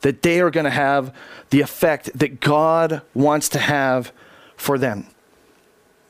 that 0.00 0.22
they 0.22 0.40
are 0.40 0.50
going 0.50 0.64
to 0.64 0.70
have 0.70 1.14
the 1.50 1.60
effect 1.60 2.10
that 2.18 2.40
God 2.40 3.02
wants 3.12 3.50
to 3.50 3.58
have 3.58 4.10
for 4.56 4.78
them. 4.78 5.06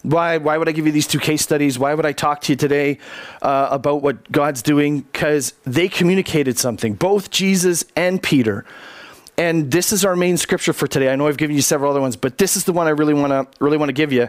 Why, 0.03 0.39
why 0.39 0.59
would 0.59 0.69
I 0.69 0.73
give 0.73 0.87
you 0.87 0.93
these 0.93 1.09
two 1.09 1.19
case 1.19 1.43
studies? 1.43 1.77
Why 1.77 1.93
would 1.93 2.07
I 2.07 2.13
talk 2.13 2.41
to 2.43 2.53
you 2.53 2.57
today 2.57 2.99
uh, 3.41 3.67
about 3.73 4.01
what 4.01 4.31
God's 4.31 4.63
doing? 4.63 5.01
Because 5.01 5.55
they 5.65 5.89
communicated 5.89 6.57
something, 6.57 6.95
both 6.95 7.31
Jesus 7.31 7.85
and 7.97 8.23
Peter 8.23 8.65
and 9.43 9.73
this 9.73 9.93
is 9.93 10.05
our 10.05 10.15
main 10.15 10.37
scripture 10.37 10.73
for 10.73 10.87
today. 10.87 11.13
I 11.13 11.17
know 11.17 11.27
I've 11.27 11.37
given 11.37 11.57
you 11.57 11.63
several 11.63 11.91
other 11.91 12.01
ones, 12.01 12.15
but 12.15 12.39
this 12.39 12.57
is 12.57 12.63
the 12.63 12.73
one 12.73 12.87
I 12.87 12.91
really 12.91 13.13
want 13.13 13.33
to 13.33 13.65
really 13.65 13.77
want 13.77 13.89
to 13.89 13.93
give 13.93 14.13
you. 14.13 14.29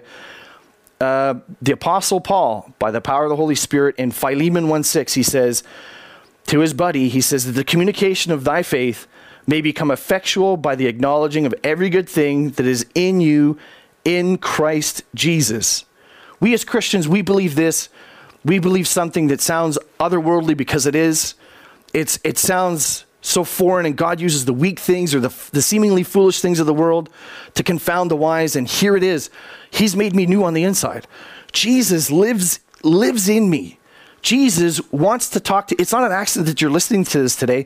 Uh, 1.00 1.36
the 1.62 1.72
Apostle 1.74 2.20
Paul, 2.20 2.74
by 2.80 2.90
the 2.90 3.00
power 3.00 3.26
of 3.26 3.30
the 3.30 3.36
Holy 3.36 3.54
Spirit, 3.54 3.96
in 3.98 4.10
Philemon 4.10 4.70
1 4.70 4.84
6, 4.84 5.14
he 5.14 5.22
says 5.22 5.62
to 6.48 6.62
his 6.62 6.74
buddy, 6.74 7.10
he 7.10 7.22
says 7.22 7.46
that 7.46 7.52
the 7.52 7.64
communication 7.64 8.32
of 8.32 8.44
thy 8.44 8.64
faith 8.64 9.06
may 9.46 9.62
become 9.62 9.92
effectual 9.92 10.58
by 10.58 10.74
the 10.74 10.88
acknowledging 10.88 11.46
of 11.46 11.54
every 11.64 11.90
good 11.90 12.10
thing 12.10 12.50
that 12.52 12.66
is 12.66 12.84
in 12.96 13.22
you 13.22 13.56
in 14.04 14.40
Christ 14.40 15.04
Jesus. 15.14 15.86
We 16.40 16.56
as 16.56 16.66
Christians, 16.66 17.08
we 17.08 17.22
believe 17.22 17.54
this. 17.54 17.88
We 18.44 18.58
believe 18.58 18.88
something 18.88 19.28
that 19.28 19.42
sounds 19.42 19.78
otherworldly 20.00 20.58
because 20.58 20.88
it 20.88 20.96
is. 20.96 21.36
It's, 21.94 22.20
it 22.24 22.40
sounds 22.40 23.06
so 23.24 23.44
foreign, 23.44 23.86
and 23.86 23.96
God 23.96 24.20
uses 24.20 24.46
the 24.46 24.54
weak 24.54 24.80
things 24.80 25.16
or 25.16 25.20
the, 25.20 25.34
the 25.52 25.62
seemingly 25.62 26.04
foolish 26.04 26.42
things 26.42 26.60
of 26.60 26.68
the 26.68 26.74
world 26.74 27.10
to 27.56 27.64
confound 27.64 28.12
the 28.12 28.18
wise. 28.18 28.56
And 28.56 28.68
here 28.68 28.96
it 28.96 29.04
is 29.04 29.30
He's 29.72 29.96
made 29.96 30.16
me 30.16 30.28
new 30.28 30.44
on 30.44 30.54
the 30.54 30.64
inside. 30.64 31.08
Jesus 31.52 32.12
lives, 32.12 32.60
lives 32.84 33.28
in 33.28 33.50
me. 33.50 33.80
Jesus 34.22 34.80
wants 34.92 35.30
to 35.30 35.40
talk 35.40 35.68
to 35.68 35.76
it's 35.82 35.92
not 35.92 36.04
an 36.04 36.12
accident 36.12 36.48
that 36.48 36.62
you're 36.62 36.70
listening 36.70 37.04
to 37.06 37.22
this 37.22 37.36
today. 37.36 37.66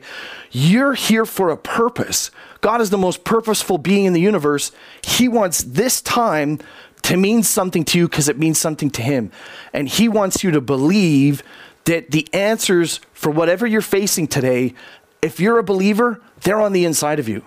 You're 0.50 0.94
here 0.94 1.26
for 1.26 1.50
a 1.50 1.56
purpose. 1.56 2.30
God 2.60 2.80
is 2.80 2.90
the 2.90 2.98
most 2.98 3.24
purposeful 3.24 3.78
being 3.78 4.06
in 4.06 4.12
the 4.12 4.20
universe. 4.20 4.72
He 5.02 5.28
wants 5.28 5.62
this 5.62 6.00
time 6.00 6.58
to 7.02 7.16
mean 7.16 7.42
something 7.42 7.84
to 7.84 7.98
you 7.98 8.08
because 8.08 8.28
it 8.28 8.38
means 8.38 8.58
something 8.58 8.90
to 8.90 9.02
him. 9.02 9.30
And 9.72 9.88
he 9.88 10.08
wants 10.08 10.42
you 10.42 10.50
to 10.50 10.60
believe 10.60 11.42
that 11.84 12.10
the 12.10 12.28
answers 12.34 13.00
for 13.12 13.30
whatever 13.30 13.66
you're 13.66 13.80
facing 13.80 14.26
today 14.26 14.74
if 15.22 15.40
you're 15.40 15.58
a 15.58 15.62
believer, 15.62 16.20
they're 16.42 16.60
on 16.60 16.72
the 16.72 16.84
inside 16.84 17.18
of 17.18 17.28
you. 17.28 17.44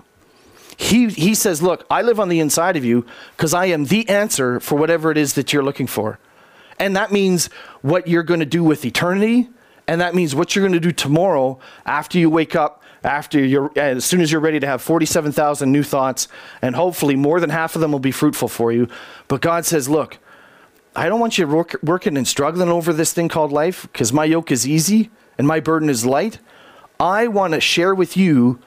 He, 0.77 1.09
he 1.09 1.35
says, 1.35 1.61
Look, 1.61 1.85
I 1.89 2.01
live 2.01 2.19
on 2.19 2.29
the 2.29 2.39
inside 2.39 2.75
of 2.75 2.83
you 2.83 3.05
because 3.37 3.53
I 3.53 3.65
am 3.65 3.85
the 3.85 4.07
answer 4.09 4.59
for 4.59 4.77
whatever 4.77 5.11
it 5.11 5.17
is 5.17 5.33
that 5.33 5.53
you're 5.53 5.63
looking 5.63 5.87
for. 5.87 6.19
And 6.79 6.95
that 6.95 7.11
means 7.11 7.47
what 7.81 8.07
you're 8.07 8.23
going 8.23 8.39
to 8.39 8.45
do 8.45 8.63
with 8.63 8.83
eternity. 8.85 9.49
And 9.87 10.01
that 10.01 10.15
means 10.15 10.33
what 10.33 10.55
you're 10.55 10.63
going 10.63 10.73
to 10.73 10.79
do 10.79 10.91
tomorrow 10.91 11.59
after 11.85 12.17
you 12.17 12.29
wake 12.29 12.55
up, 12.55 12.81
after 13.03 13.43
you're, 13.43 13.71
as 13.77 14.05
soon 14.05 14.21
as 14.21 14.31
you're 14.31 14.41
ready 14.41 14.59
to 14.59 14.67
have 14.67 14.81
47,000 14.81 15.71
new 15.71 15.83
thoughts. 15.83 16.27
And 16.61 16.75
hopefully 16.75 17.15
more 17.15 17.39
than 17.39 17.51
half 17.51 17.75
of 17.75 17.81
them 17.81 17.91
will 17.91 17.99
be 17.99 18.11
fruitful 18.11 18.47
for 18.47 18.71
you. 18.71 18.87
But 19.27 19.41
God 19.41 19.65
says, 19.65 19.87
Look, 19.87 20.17
I 20.95 21.07
don't 21.07 21.19
want 21.19 21.37
you 21.37 21.47
work, 21.47 21.75
working 21.83 22.17
and 22.17 22.27
struggling 22.27 22.69
over 22.69 22.91
this 22.91 23.13
thing 23.13 23.29
called 23.29 23.51
life 23.51 23.83
because 23.83 24.11
my 24.11 24.25
yoke 24.25 24.51
is 24.51 24.67
easy 24.67 25.09
and 25.37 25.47
my 25.47 25.59
burden 25.59 25.89
is 25.89 26.05
light. 26.05 26.39
I 27.01 27.27
want 27.29 27.53
to 27.53 27.59
share 27.59 27.95
with 27.95 28.15
you 28.15 28.59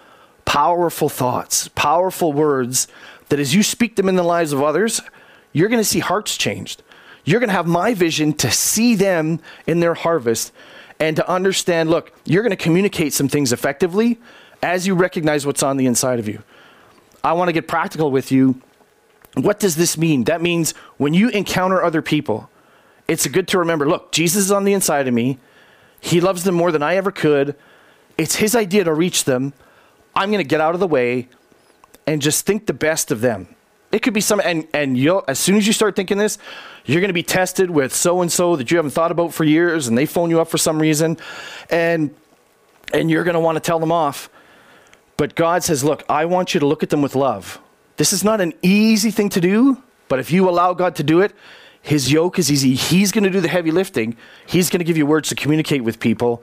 powerful 0.45 1.09
thoughts, 1.09 1.69
powerful 1.69 2.33
words 2.33 2.88
that 3.29 3.38
as 3.38 3.55
you 3.55 3.62
speak 3.62 3.95
them 3.95 4.09
in 4.09 4.17
the 4.17 4.25
lives 4.25 4.53
of 4.53 4.61
others, 4.61 5.00
you're 5.53 5.69
going 5.69 5.81
to 5.81 5.88
see 5.88 6.00
hearts 6.00 6.37
changed. 6.37 6.83
You're 7.25 7.38
going 7.38 7.49
to 7.49 7.55
have 7.55 7.69
my 7.69 7.95
vision 7.95 8.33
to 8.35 8.50
see 8.50 8.97
them 8.97 9.38
in 9.69 9.79
their 9.79 9.95
harvest 9.95 10.53
and 10.99 11.14
to 11.14 11.31
understand 11.31 11.91
look, 11.91 12.12
you're 12.25 12.43
going 12.43 12.50
to 12.50 12.57
communicate 12.57 13.12
some 13.12 13.29
things 13.29 13.53
effectively 13.53 14.19
as 14.64 14.85
you 14.85 14.97
recognize 14.97 15.47
what's 15.47 15.62
on 15.62 15.76
the 15.76 15.87
inside 15.87 16.19
of 16.19 16.26
you. 16.26 16.43
I 17.23 17.35
want 17.35 17.49
to 17.49 17.53
get 17.53 17.69
practical 17.69 18.11
with 18.11 18.33
you. 18.33 18.61
What 19.35 19.61
does 19.61 19.76
this 19.76 19.97
mean? 19.97 20.25
That 20.25 20.43
means 20.43 20.73
when 20.97 21.14
you 21.14 21.29
encounter 21.29 21.85
other 21.85 22.03
people, 22.03 22.50
it's 23.07 23.29
good 23.29 23.47
to 23.49 23.61
remember 23.61 23.88
look, 23.88 24.11
Jesus 24.11 24.47
is 24.47 24.50
on 24.50 24.64
the 24.64 24.73
inside 24.73 25.07
of 25.07 25.14
me. 25.14 25.38
He 26.00 26.21
loves 26.21 26.43
them 26.43 26.57
more 26.57 26.73
than 26.73 26.83
I 26.83 26.97
ever 26.97 27.12
could. 27.12 27.55
It's 28.16 28.37
his 28.37 28.54
idea 28.54 28.85
to 28.85 28.94
reach 28.94 29.25
them. 29.25 29.52
I'm 30.14 30.30
going 30.30 30.42
to 30.42 30.49
get 30.49 30.61
out 30.61 30.75
of 30.75 30.80
the 30.80 30.87
way 30.87 31.28
and 32.06 32.23
just 32.23 32.47
think 32.47 32.66
the 32.66 32.75
best 32.75 33.11
of 33.11 33.21
them. 33.21 33.49
It 33.90 34.02
could 34.02 34.14
be 34.14 34.21
some, 34.21 34.40
and, 34.44 34.66
and 34.75 34.99
you'll, 34.99 35.25
as 35.28 35.38
soon 35.38 35.56
as 35.56 35.66
you 35.66 35.73
start 35.73 35.94
thinking 35.94 36.18
this, 36.18 36.38
you're 36.85 37.00
going 37.00 37.09
to 37.11 37.14
be 37.14 37.23
tested 37.23 37.71
with 37.71 37.94
so 37.94 38.23
and 38.23 38.30
so 38.30 38.56
that 38.56 38.71
you 38.71 38.76
haven't 38.76 38.90
thought 38.90 39.12
about 39.12 39.33
for 39.33 39.44
years, 39.44 39.87
and 39.87 39.97
they 39.97 40.06
phone 40.06 40.30
you 40.30 40.40
up 40.40 40.49
for 40.49 40.59
some 40.59 40.80
reason, 40.80 41.16
and, 41.71 42.14
and 42.92 43.11
you're 43.11 43.25
going 43.25 43.35
to 43.35 43.40
want 43.40 43.56
to 43.56 43.61
tell 43.61 43.78
them 43.78 43.92
off. 43.92 44.28
But 45.16 45.37
God 45.37 45.62
says, 45.62 45.85
Look, 45.85 46.02
I 46.09 46.25
want 46.25 46.54
you 46.54 46.61
to 46.61 46.66
look 46.66 46.83
at 46.83 46.90
them 46.90 47.02
with 47.02 47.14
love. 47.14 47.61
This 47.97 48.12
is 48.12 48.25
not 48.25 48.40
an 48.40 48.52
easy 48.62 49.12
thing 49.12 49.28
to 49.30 49.40
do, 49.40 49.80
but 50.09 50.18
if 50.18 50.33
you 50.33 50.49
allow 50.49 50.75
God 50.75 50.97
to 50.97 51.04
do 51.04 51.21
it, 51.21 51.33
his 51.80 52.11
yoke 52.11 52.38
is 52.38 52.50
easy. 52.50 52.75
He's 52.75 53.12
going 53.12 53.25
to 53.25 53.30
do 53.30 53.40
the 53.40 53.49
heavy 53.49 53.71
lifting. 53.71 54.16
He's 54.47 54.71
going 54.71 54.80
to 54.80 54.85
give 54.85 54.97
you 54.97 55.06
words 55.06 55.28
to 55.28 55.37
communicate 55.37 55.85
with 55.85 56.00
people 56.00 56.42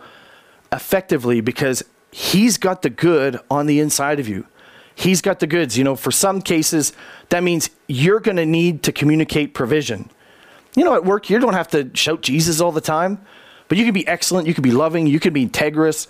effectively 0.72 1.42
because 1.42 1.84
he's 2.12 2.58
got 2.58 2.82
the 2.82 2.90
good 2.90 3.40
on 3.50 3.66
the 3.66 3.80
inside 3.80 4.20
of 4.20 4.28
you. 4.28 4.46
He's 4.96 5.22
got 5.22 5.40
the 5.40 5.48
goods. 5.48 5.78
You 5.78 5.84
know, 5.84 5.96
for 5.96 6.12
some 6.12 6.42
cases, 6.42 6.94
that 7.30 7.44
means 7.44 7.70
you're 7.88 8.20
going 8.20 8.38
to 8.38 8.46
need 8.46 8.84
to 8.84 8.92
communicate 8.92 9.54
provision. 9.54 10.10
You 10.76 10.84
know, 10.84 10.94
at 10.94 11.04
work, 11.04 11.30
you 11.30 11.40
don't 11.40 11.54
have 11.54 11.70
to 11.70 11.90
shout 11.94 12.22
Jesus 12.22 12.62
all 12.62 12.72
the 12.72 12.82
time, 12.82 13.20
but 13.68 13.78
you 13.78 13.84
can 13.84 13.94
be 13.94 14.08
excellent, 14.08 14.48
you 14.48 14.54
can 14.54 14.64
be 14.64 14.72
loving, 14.72 15.08
you 15.08 15.20
can 15.20 15.34
be 15.34 15.46
integrous. 15.46 16.08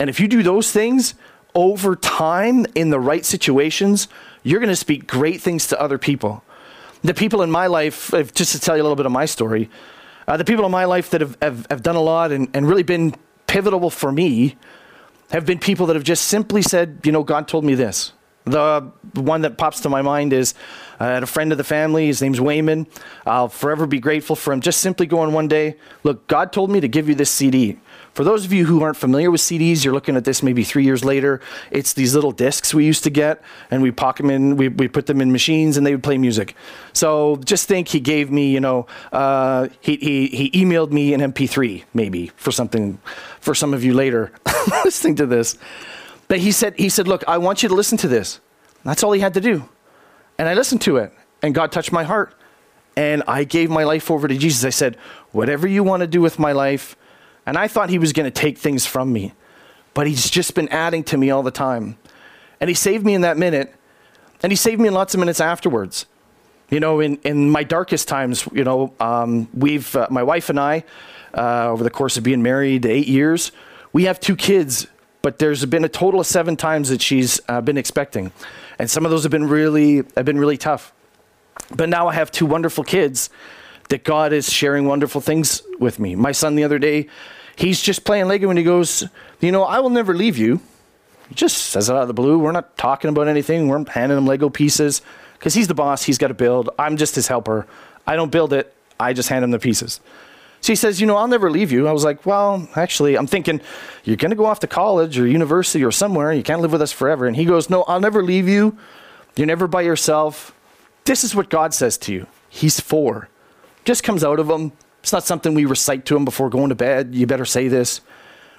And 0.00 0.08
if 0.08 0.20
you 0.20 0.28
do 0.28 0.42
those 0.42 0.70
things 0.70 1.14
over 1.54 1.96
time 1.96 2.66
in 2.74 2.90
the 2.90 3.00
right 3.00 3.24
situations, 3.24 4.08
you're 4.42 4.60
going 4.60 4.70
to 4.70 4.76
speak 4.76 5.06
great 5.06 5.40
things 5.40 5.66
to 5.68 5.80
other 5.80 5.98
people. 5.98 6.42
The 7.02 7.14
people 7.14 7.42
in 7.42 7.50
my 7.50 7.66
life, 7.66 8.10
just 8.34 8.52
to 8.52 8.60
tell 8.60 8.76
you 8.76 8.82
a 8.82 8.84
little 8.84 8.96
bit 8.96 9.06
of 9.06 9.12
my 9.12 9.24
story, 9.24 9.68
uh, 10.26 10.36
the 10.36 10.44
people 10.44 10.64
in 10.64 10.70
my 10.70 10.84
life 10.84 11.10
that 11.10 11.20
have, 11.20 11.36
have, 11.40 11.66
have 11.70 11.82
done 11.82 11.96
a 11.96 12.00
lot 12.02 12.32
and, 12.32 12.48
and 12.54 12.68
really 12.68 12.82
been 12.82 13.14
pivotal 13.48 13.90
for 13.90 14.12
me 14.12 14.56
have 15.30 15.44
been 15.44 15.58
people 15.58 15.86
that 15.86 15.96
have 15.96 16.04
just 16.04 16.26
simply 16.26 16.62
said, 16.62 17.00
you 17.04 17.10
know, 17.10 17.24
God 17.24 17.48
told 17.48 17.64
me 17.64 17.74
this. 17.74 18.12
The 18.44 18.90
one 19.14 19.42
that 19.42 19.58
pops 19.58 19.80
to 19.80 19.90
my 19.90 20.00
mind 20.00 20.32
is 20.32 20.54
uh, 21.00 21.20
a 21.22 21.26
friend 21.26 21.52
of 21.52 21.58
the 21.58 21.64
family. 21.64 22.06
His 22.06 22.22
name's 22.22 22.40
Wayman. 22.40 22.86
I'll 23.26 23.48
forever 23.48 23.86
be 23.86 24.00
grateful 24.00 24.36
for 24.36 24.52
him. 24.52 24.60
Just 24.62 24.80
simply 24.80 25.06
going 25.06 25.32
one 25.34 25.48
day, 25.48 25.76
look, 26.02 26.26
God 26.28 26.52
told 26.52 26.70
me 26.70 26.80
to 26.80 26.88
give 26.88 27.08
you 27.08 27.14
this 27.14 27.30
CD. 27.30 27.78
For 28.18 28.24
those 28.24 28.44
of 28.44 28.52
you 28.52 28.64
who 28.64 28.82
aren't 28.82 28.96
familiar 28.96 29.30
with 29.30 29.40
CDs, 29.40 29.84
you're 29.84 29.94
looking 29.94 30.16
at 30.16 30.24
this 30.24 30.42
maybe 30.42 30.64
three 30.64 30.82
years 30.82 31.04
later. 31.04 31.40
It's 31.70 31.92
these 31.92 32.16
little 32.16 32.32
discs 32.32 32.74
we 32.74 32.84
used 32.84 33.04
to 33.04 33.10
get, 33.10 33.40
and 33.70 33.80
we 33.80 33.92
pocket 33.92 34.22
them 34.22 34.30
in, 34.32 34.56
we, 34.56 34.66
we 34.66 34.88
put 34.88 35.06
them 35.06 35.20
in 35.20 35.30
machines, 35.30 35.76
and 35.76 35.86
they 35.86 35.94
would 35.94 36.02
play 36.02 36.18
music. 36.18 36.56
So 36.92 37.36
just 37.36 37.68
think 37.68 37.86
he 37.86 38.00
gave 38.00 38.28
me, 38.28 38.50
you 38.50 38.58
know, 38.58 38.88
uh, 39.12 39.68
he, 39.78 39.98
he, 39.98 40.26
he 40.26 40.50
emailed 40.50 40.90
me 40.90 41.14
an 41.14 41.20
MP3 41.20 41.84
maybe 41.94 42.32
for 42.34 42.50
something, 42.50 42.98
for 43.38 43.54
some 43.54 43.72
of 43.72 43.84
you 43.84 43.94
later 43.94 44.32
listening 44.84 45.14
to 45.14 45.26
this. 45.26 45.56
But 46.26 46.40
he 46.40 46.50
said, 46.50 46.74
he 46.76 46.88
said, 46.88 47.06
look, 47.06 47.22
I 47.28 47.38
want 47.38 47.62
you 47.62 47.68
to 47.68 47.74
listen 47.76 47.98
to 47.98 48.08
this. 48.08 48.40
That's 48.82 49.04
all 49.04 49.12
he 49.12 49.20
had 49.20 49.34
to 49.34 49.40
do. 49.40 49.68
And 50.38 50.48
I 50.48 50.54
listened 50.54 50.80
to 50.80 50.96
it, 50.96 51.12
and 51.40 51.54
God 51.54 51.70
touched 51.70 51.92
my 51.92 52.02
heart. 52.02 52.34
And 52.96 53.22
I 53.28 53.44
gave 53.44 53.70
my 53.70 53.84
life 53.84 54.10
over 54.10 54.26
to 54.26 54.36
Jesus. 54.36 54.64
I 54.64 54.70
said, 54.70 54.96
whatever 55.30 55.68
you 55.68 55.84
want 55.84 56.00
to 56.00 56.08
do 56.08 56.20
with 56.20 56.40
my 56.40 56.50
life, 56.50 56.96
and 57.48 57.56
I 57.56 57.66
thought 57.66 57.88
he 57.88 57.98
was 57.98 58.12
going 58.12 58.30
to 58.30 58.30
take 58.30 58.58
things 58.58 58.84
from 58.84 59.10
me, 59.10 59.32
but 59.94 60.06
he's 60.06 60.28
just 60.28 60.54
been 60.54 60.68
adding 60.68 61.02
to 61.04 61.16
me 61.16 61.30
all 61.30 61.42
the 61.42 61.50
time. 61.50 61.96
And 62.60 62.68
he 62.68 62.74
saved 62.74 63.06
me 63.06 63.14
in 63.14 63.22
that 63.22 63.38
minute, 63.38 63.74
and 64.42 64.52
he 64.52 64.56
saved 64.56 64.82
me 64.82 64.88
in 64.88 64.92
lots 64.92 65.14
of 65.14 65.20
minutes 65.20 65.40
afterwards. 65.40 66.04
You 66.68 66.78
know, 66.78 67.00
in, 67.00 67.16
in 67.24 67.48
my 67.48 67.62
darkest 67.62 68.06
times, 68.06 68.46
you 68.52 68.64
know, 68.64 68.92
um, 69.00 69.48
we've, 69.54 69.96
uh, 69.96 70.08
my 70.10 70.22
wife 70.22 70.50
and 70.50 70.60
I, 70.60 70.84
uh, 71.34 71.70
over 71.70 71.82
the 71.82 71.88
course 71.88 72.18
of 72.18 72.22
being 72.22 72.42
married 72.42 72.84
eight 72.84 73.08
years, 73.08 73.50
we 73.94 74.04
have 74.04 74.20
two 74.20 74.36
kids, 74.36 74.86
but 75.22 75.38
there's 75.38 75.64
been 75.64 75.84
a 75.84 75.88
total 75.88 76.20
of 76.20 76.26
seven 76.26 76.54
times 76.54 76.90
that 76.90 77.00
she's 77.00 77.40
uh, 77.48 77.62
been 77.62 77.78
expecting. 77.78 78.30
And 78.78 78.90
some 78.90 79.06
of 79.06 79.10
those 79.10 79.22
have 79.22 79.32
been 79.32 79.48
really, 79.48 80.02
have 80.16 80.26
been 80.26 80.38
really 80.38 80.58
tough. 80.58 80.92
But 81.74 81.88
now 81.88 82.08
I 82.08 82.12
have 82.12 82.30
two 82.30 82.44
wonderful 82.44 82.84
kids 82.84 83.30
that 83.88 84.04
God 84.04 84.34
is 84.34 84.52
sharing 84.52 84.84
wonderful 84.84 85.22
things 85.22 85.62
with 85.78 85.98
me. 85.98 86.14
My 86.14 86.32
son 86.32 86.56
the 86.56 86.64
other 86.64 86.78
day, 86.78 87.08
he's 87.58 87.80
just 87.82 88.04
playing 88.04 88.28
Lego 88.28 88.48
and 88.48 88.58
he 88.58 88.64
goes, 88.64 89.04
You 89.40 89.52
know, 89.52 89.64
I 89.64 89.80
will 89.80 89.90
never 89.90 90.14
leave 90.14 90.38
you. 90.38 90.60
He 91.28 91.34
just 91.34 91.58
says 91.58 91.90
it 91.90 91.92
out 91.94 92.02
of 92.02 92.08
the 92.08 92.14
blue. 92.14 92.38
We're 92.38 92.52
not 92.52 92.78
talking 92.78 93.10
about 93.10 93.28
anything. 93.28 93.68
We're 93.68 93.84
handing 93.90 94.16
him 94.16 94.26
Lego 94.26 94.48
pieces 94.48 95.02
because 95.34 95.54
he's 95.54 95.68
the 95.68 95.74
boss. 95.74 96.04
He's 96.04 96.16
got 96.16 96.28
to 96.28 96.34
build. 96.34 96.70
I'm 96.78 96.96
just 96.96 97.16
his 97.16 97.28
helper. 97.28 97.66
I 98.06 98.16
don't 98.16 98.32
build 98.32 98.52
it. 98.52 98.72
I 98.98 99.12
just 99.12 99.28
hand 99.28 99.44
him 99.44 99.50
the 99.50 99.58
pieces. 99.58 100.00
So 100.60 100.72
he 100.72 100.76
says, 100.76 101.00
You 101.00 101.06
know, 101.06 101.16
I'll 101.16 101.28
never 101.28 101.50
leave 101.50 101.70
you. 101.70 101.88
I 101.88 101.92
was 101.92 102.04
like, 102.04 102.24
Well, 102.24 102.68
actually, 102.76 103.16
I'm 103.16 103.26
thinking 103.26 103.60
you're 104.04 104.16
going 104.16 104.30
to 104.30 104.36
go 104.36 104.46
off 104.46 104.60
to 104.60 104.66
college 104.66 105.18
or 105.18 105.26
university 105.26 105.84
or 105.84 105.92
somewhere. 105.92 106.32
You 106.32 106.42
can't 106.42 106.62
live 106.62 106.72
with 106.72 106.82
us 106.82 106.92
forever. 106.92 107.26
And 107.26 107.36
he 107.36 107.44
goes, 107.44 107.68
No, 107.68 107.82
I'll 107.82 108.00
never 108.00 108.22
leave 108.22 108.48
you. 108.48 108.78
You're 109.36 109.46
never 109.46 109.66
by 109.66 109.82
yourself. 109.82 110.54
This 111.04 111.24
is 111.24 111.34
what 111.34 111.50
God 111.50 111.74
says 111.74 111.98
to 111.98 112.12
you. 112.12 112.26
He's 112.48 112.80
for. 112.80 113.28
Just 113.84 114.02
comes 114.02 114.24
out 114.24 114.40
of 114.40 114.48
him. 114.48 114.72
It's 115.08 115.12
not 115.14 115.24
something 115.24 115.54
we 115.54 115.64
recite 115.64 116.04
to 116.04 116.16
him 116.16 116.26
before 116.26 116.50
going 116.50 116.68
to 116.68 116.74
bed. 116.74 117.14
You 117.14 117.26
better 117.26 117.46
say 117.46 117.66
this. 117.66 118.02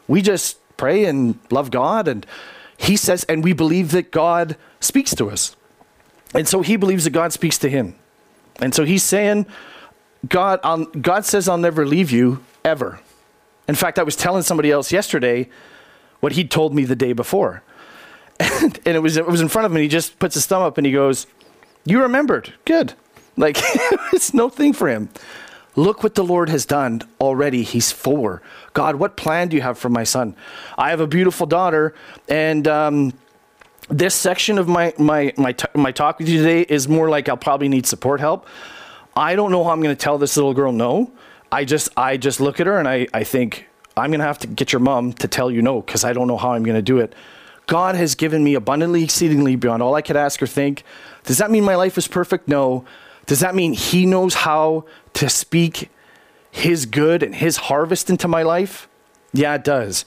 We 0.08 0.24
just 0.24 0.58
pray 0.78 1.06
and 1.06 1.38
love 1.52 1.70
God. 1.70 2.08
And 2.08 2.26
he 2.76 2.98
says, 2.98 3.24
and 3.26 3.44
we 3.44 3.54
believe 3.54 3.92
that 3.92 4.10
God 4.10 4.58
speaks 4.80 5.14
to 5.14 5.30
us. 5.30 5.56
And 6.34 6.48
so 6.48 6.64
he 6.64 6.76
believes 6.76 7.04
that 7.04 7.12
God 7.12 7.34
speaks 7.34 7.60
to 7.60 7.70
him. 7.70 7.94
And 8.60 8.74
so 8.74 8.84
he's 8.84 9.04
saying, 9.04 9.46
God, 10.28 10.60
I'll, 10.64 10.86
God 10.86 11.24
says, 11.24 11.48
I'll 11.48 11.60
never 11.60 11.86
leave 11.86 12.10
you 12.10 12.44
ever. 12.66 13.00
In 13.68 13.76
fact, 13.76 14.00
I 14.00 14.04
was 14.04 14.16
telling 14.16 14.42
somebody 14.42 14.72
else 14.72 14.92
yesterday 14.92 15.50
what 16.20 16.32
he'd 16.32 16.50
told 16.50 16.74
me 16.74 16.84
the 16.84 16.96
day 16.96 17.14
before. 17.14 17.62
And, 18.42 18.80
and 18.88 18.96
it, 18.96 19.02
was, 19.02 19.18
it 19.18 19.28
was 19.28 19.42
in 19.42 19.50
front 19.50 19.68
of 19.68 19.72
him, 19.72 19.80
he 19.84 19.88
just 19.88 20.18
puts 20.18 20.34
his 20.34 20.48
thumb 20.48 20.64
up 20.64 20.80
and 20.80 20.88
he 20.88 20.92
goes, 20.92 21.28
You 21.86 22.02
remembered. 22.02 22.56
Good. 22.66 22.96
Like, 23.38 23.58
it's 24.14 24.34
no 24.34 24.50
thing 24.50 24.74
for 24.74 24.90
him. 24.90 25.10
Look 25.80 26.04
what 26.04 26.16
the 26.16 26.26
Lord 26.26 26.50
has 26.50 26.66
done 26.66 27.04
already. 27.22 27.64
He's 27.64 27.90
four. 27.90 28.42
God, 28.74 28.98
what 28.98 29.16
plan 29.16 29.48
do 29.48 29.56
you 29.56 29.62
have 29.62 29.78
for 29.78 29.88
my 29.88 30.04
son? 30.04 30.36
I 30.78 30.90
have 30.90 31.00
a 31.00 31.08
beautiful 31.08 31.48
daughter, 31.48 31.96
and 32.28 32.68
um, 32.68 33.14
this 33.88 34.14
section 34.14 34.58
of 34.58 34.68
my, 34.68 34.94
my, 34.98 35.32
my, 35.38 35.54
t- 35.54 35.70
my 35.76 35.94
talk 35.94 36.20
with 36.20 36.28
you 36.28 36.40
today 36.40 36.64
is 36.64 36.90
more 36.90 37.10
like 37.10 37.30
I'll 37.30 37.38
probably 37.38 37.70
need 37.70 37.86
support 37.86 38.20
help. 38.20 38.46
I 39.16 39.38
don't 39.38 39.54
know 39.54 39.64
how 39.64 39.70
I'm 39.70 39.82
going 39.82 39.96
to 39.96 40.04
tell 40.04 40.18
this 40.18 40.36
little 40.36 40.54
girl 40.54 40.74
no. 40.74 41.14
I 41.50 41.64
just, 41.64 41.88
I 41.96 42.18
just 42.18 42.42
look 42.42 42.60
at 42.60 42.68
her 42.68 42.78
and 42.78 42.88
I, 42.88 43.08
I 43.14 43.24
think, 43.24 43.66
I'm 43.96 44.10
going 44.10 44.20
to 44.20 44.26
have 44.26 44.40
to 44.40 44.48
get 44.48 44.74
your 44.74 44.82
mom 44.82 45.14
to 45.14 45.30
tell 45.30 45.50
you 45.50 45.62
no 45.62 45.80
because 45.80 46.04
I 46.04 46.12
don't 46.12 46.28
know 46.28 46.36
how 46.36 46.52
I'm 46.52 46.64
going 46.64 46.76
to 46.76 46.82
do 46.82 46.98
it. 46.98 47.16
God 47.68 47.96
has 47.96 48.16
given 48.16 48.44
me 48.44 48.54
abundantly, 48.54 49.06
exceedingly 49.06 49.56
beyond 49.56 49.82
all 49.82 49.96
I 49.96 50.02
could 50.02 50.18
ask 50.18 50.44
or 50.44 50.48
think. 50.48 50.84
Does 51.24 51.38
that 51.38 51.50
mean 51.50 51.64
my 51.64 51.76
life 51.76 51.98
is 51.98 52.06
perfect? 52.06 52.50
No. 52.50 52.84
Does 53.30 53.42
that 53.42 53.54
mean 53.54 53.74
He 53.74 54.08
knows 54.08 54.34
how 54.34 54.86
to 55.14 55.30
speak 55.30 55.92
His 56.50 56.88
good 56.88 57.22
and 57.22 57.36
His 57.36 57.58
harvest 57.58 58.10
into 58.10 58.28
my 58.28 58.42
life? 58.42 58.90
Yeah, 59.34 59.54
it 59.54 59.64
does. 59.64 60.06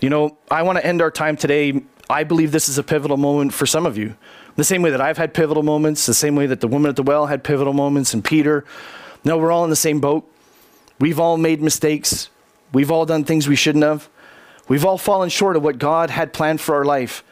You 0.00 0.10
know, 0.10 0.36
I 0.50 0.62
want 0.62 0.78
to 0.78 0.84
end 0.84 1.00
our 1.00 1.12
time 1.12 1.36
today. 1.36 1.82
I 2.10 2.24
believe 2.24 2.50
this 2.50 2.68
is 2.68 2.76
a 2.76 2.82
pivotal 2.82 3.16
moment 3.16 3.54
for 3.54 3.64
some 3.64 3.86
of 3.86 3.96
you. 3.96 4.16
The 4.56 4.64
same 4.64 4.82
way 4.82 4.90
that 4.90 5.00
I've 5.00 5.18
had 5.18 5.34
pivotal 5.34 5.62
moments, 5.62 6.04
the 6.04 6.14
same 6.14 6.34
way 6.34 6.46
that 6.46 6.60
the 6.60 6.66
woman 6.66 6.88
at 6.88 6.96
the 6.96 7.04
well 7.04 7.26
had 7.26 7.44
pivotal 7.44 7.74
moments, 7.74 8.12
and 8.12 8.24
Peter. 8.24 8.64
No, 9.22 9.38
we're 9.38 9.52
all 9.52 9.62
in 9.62 9.70
the 9.70 9.76
same 9.76 10.00
boat. 10.00 10.28
We've 10.98 11.20
all 11.20 11.36
made 11.36 11.62
mistakes. 11.62 12.28
We've 12.72 12.90
all 12.90 13.06
done 13.06 13.22
things 13.22 13.46
we 13.46 13.54
shouldn't 13.54 13.84
have. 13.84 14.08
We've 14.66 14.84
all 14.84 14.98
fallen 14.98 15.28
short 15.28 15.54
of 15.54 15.62
what 15.62 15.78
God 15.78 16.10
had 16.10 16.32
planned 16.32 16.60
for 16.60 16.74
our 16.74 16.84
life. 16.84 17.22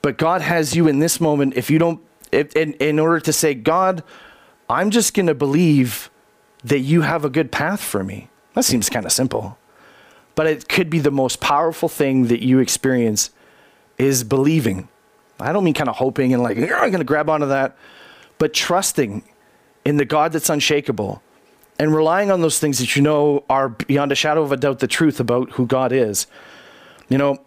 But 0.00 0.16
God 0.16 0.40
has 0.40 0.74
you 0.74 0.88
in 0.88 1.00
this 1.00 1.20
moment 1.20 1.52
if 1.54 1.68
you 1.68 1.78
don't, 1.78 2.00
if, 2.32 2.56
in, 2.56 2.72
in 2.74 2.98
order 2.98 3.20
to 3.20 3.32
say, 3.34 3.52
God, 3.52 4.02
I'm 4.70 4.90
just 4.90 5.14
going 5.14 5.26
to 5.26 5.34
believe 5.34 6.10
that 6.62 6.78
you 6.78 7.02
have 7.02 7.24
a 7.24 7.30
good 7.30 7.50
path 7.50 7.80
for 7.80 8.04
me. 8.04 8.28
That 8.54 8.64
seems 8.64 8.88
kind 8.88 9.04
of 9.04 9.12
simple. 9.12 9.58
But 10.34 10.46
it 10.46 10.68
could 10.68 10.88
be 10.88 11.00
the 11.00 11.10
most 11.10 11.40
powerful 11.40 11.88
thing 11.88 12.28
that 12.28 12.40
you 12.40 12.60
experience 12.60 13.30
is 13.98 14.22
believing. 14.22 14.88
I 15.40 15.52
don't 15.52 15.64
mean 15.64 15.74
kind 15.74 15.88
of 15.88 15.96
hoping 15.96 16.32
and 16.32 16.42
like, 16.42 16.56
I'm 16.56 16.68
going 16.68 16.98
to 16.98 17.04
grab 17.04 17.28
onto 17.28 17.46
that, 17.46 17.76
but 18.38 18.54
trusting 18.54 19.24
in 19.84 19.96
the 19.96 20.04
God 20.04 20.32
that's 20.32 20.48
unshakable 20.48 21.20
and 21.78 21.94
relying 21.94 22.30
on 22.30 22.40
those 22.40 22.58
things 22.58 22.78
that 22.78 22.94
you 22.94 23.02
know 23.02 23.42
are 23.48 23.70
beyond 23.70 24.12
a 24.12 24.14
shadow 24.14 24.42
of 24.42 24.52
a 24.52 24.56
doubt 24.56 24.78
the 24.78 24.86
truth 24.86 25.18
about 25.18 25.50
who 25.52 25.66
God 25.66 25.92
is. 25.92 26.26
You 27.08 27.18
know, 27.18 27.38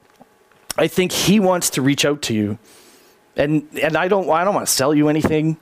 I 0.78 0.88
think 0.88 1.12
He 1.12 1.40
wants 1.40 1.70
to 1.72 1.82
reach 1.82 2.04
out 2.04 2.22
to 2.24 2.34
you. 2.34 2.58
And, 3.36 3.68
and 3.82 3.96
I 3.96 4.08
don't, 4.08 4.30
I 4.30 4.44
don't 4.44 4.54
want 4.54 4.68
to 4.68 4.74
sell 4.74 4.94
you 4.94 5.08
anything. 5.08 5.58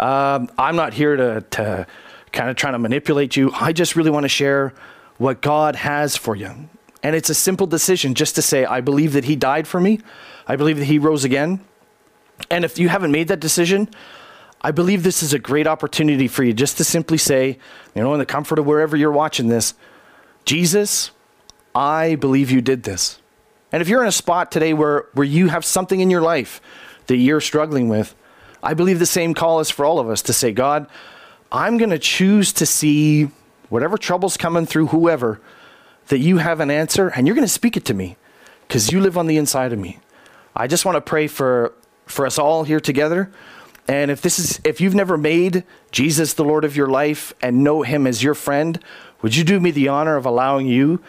Um, 0.00 0.50
I'm 0.56 0.76
not 0.76 0.94
here 0.94 1.14
to, 1.14 1.42
to 1.42 1.86
kind 2.32 2.48
of 2.48 2.56
trying 2.56 2.72
to 2.72 2.78
manipulate 2.78 3.36
you. 3.36 3.52
I 3.52 3.72
just 3.74 3.96
really 3.96 4.10
want 4.10 4.24
to 4.24 4.30
share 4.30 4.72
what 5.18 5.42
God 5.42 5.76
has 5.76 6.16
for 6.16 6.34
you. 6.34 6.70
And 7.02 7.14
it's 7.14 7.28
a 7.28 7.34
simple 7.34 7.66
decision 7.66 8.14
just 8.14 8.34
to 8.36 8.42
say, 8.42 8.64
I 8.64 8.80
believe 8.80 9.12
that 9.12 9.24
He 9.24 9.36
died 9.36 9.68
for 9.68 9.78
me. 9.78 10.00
I 10.46 10.56
believe 10.56 10.78
that 10.78 10.86
He 10.86 10.98
rose 10.98 11.24
again. 11.24 11.62
And 12.50 12.64
if 12.64 12.78
you 12.78 12.88
haven't 12.88 13.12
made 13.12 13.28
that 13.28 13.40
decision, 13.40 13.90
I 14.62 14.70
believe 14.70 15.02
this 15.02 15.22
is 15.22 15.34
a 15.34 15.38
great 15.38 15.66
opportunity 15.66 16.28
for 16.28 16.44
you 16.44 16.54
just 16.54 16.78
to 16.78 16.84
simply 16.84 17.18
say, 17.18 17.58
you 17.94 18.02
know, 18.02 18.14
in 18.14 18.20
the 18.20 18.26
comfort 18.26 18.58
of 18.58 18.64
wherever 18.64 18.96
you're 18.96 19.12
watching 19.12 19.48
this, 19.48 19.74
Jesus, 20.46 21.10
I 21.74 22.14
believe 22.14 22.50
you 22.50 22.62
did 22.62 22.84
this. 22.84 23.20
And 23.70 23.82
if 23.82 23.88
you're 23.88 24.00
in 24.00 24.08
a 24.08 24.12
spot 24.12 24.50
today 24.50 24.72
where, 24.72 25.06
where 25.12 25.26
you 25.26 25.48
have 25.48 25.64
something 25.66 26.00
in 26.00 26.08
your 26.08 26.22
life 26.22 26.62
that 27.06 27.16
you're 27.16 27.42
struggling 27.42 27.90
with, 27.90 28.14
I 28.62 28.74
believe 28.74 28.98
the 28.98 29.06
same 29.06 29.34
call 29.34 29.60
is 29.60 29.70
for 29.70 29.84
all 29.84 29.98
of 29.98 30.08
us 30.08 30.22
to 30.22 30.32
say, 30.32 30.52
God, 30.52 30.86
I'm 31.50 31.78
going 31.78 31.90
to 31.90 31.98
choose 31.98 32.52
to 32.54 32.66
see 32.66 33.30
whatever 33.68 33.96
trouble's 33.96 34.36
coming 34.36 34.66
through 34.66 34.88
whoever, 34.88 35.40
that 36.08 36.18
you 36.18 36.38
have 36.38 36.60
an 36.60 36.70
answer 36.70 37.08
and 37.08 37.26
you're 37.26 37.36
going 37.36 37.46
to 37.46 37.52
speak 37.52 37.76
it 37.76 37.84
to 37.86 37.94
me 37.94 38.16
because 38.66 38.92
you 38.92 39.00
live 39.00 39.16
on 39.16 39.26
the 39.26 39.36
inside 39.36 39.72
of 39.72 39.78
me. 39.78 39.98
I 40.54 40.66
just 40.66 40.84
want 40.84 40.96
to 40.96 41.00
pray 41.00 41.26
for, 41.26 41.72
for 42.06 42.26
us 42.26 42.38
all 42.38 42.64
here 42.64 42.80
together. 42.80 43.30
And 43.88 44.10
if 44.10 44.20
this 44.20 44.38
is 44.38 44.60
if 44.64 44.80
you've 44.80 44.94
never 44.94 45.16
made 45.16 45.64
Jesus 45.90 46.34
the 46.34 46.44
Lord 46.44 46.64
of 46.64 46.76
your 46.76 46.86
life 46.86 47.32
and 47.42 47.64
know 47.64 47.82
him 47.82 48.06
as 48.06 48.22
your 48.22 48.34
friend, 48.34 48.78
would 49.22 49.34
you 49.34 49.42
do 49.42 49.58
me 49.58 49.70
the 49.70 49.88
honor 49.88 50.16
of 50.16 50.26
allowing 50.26 50.66
you 50.66 51.00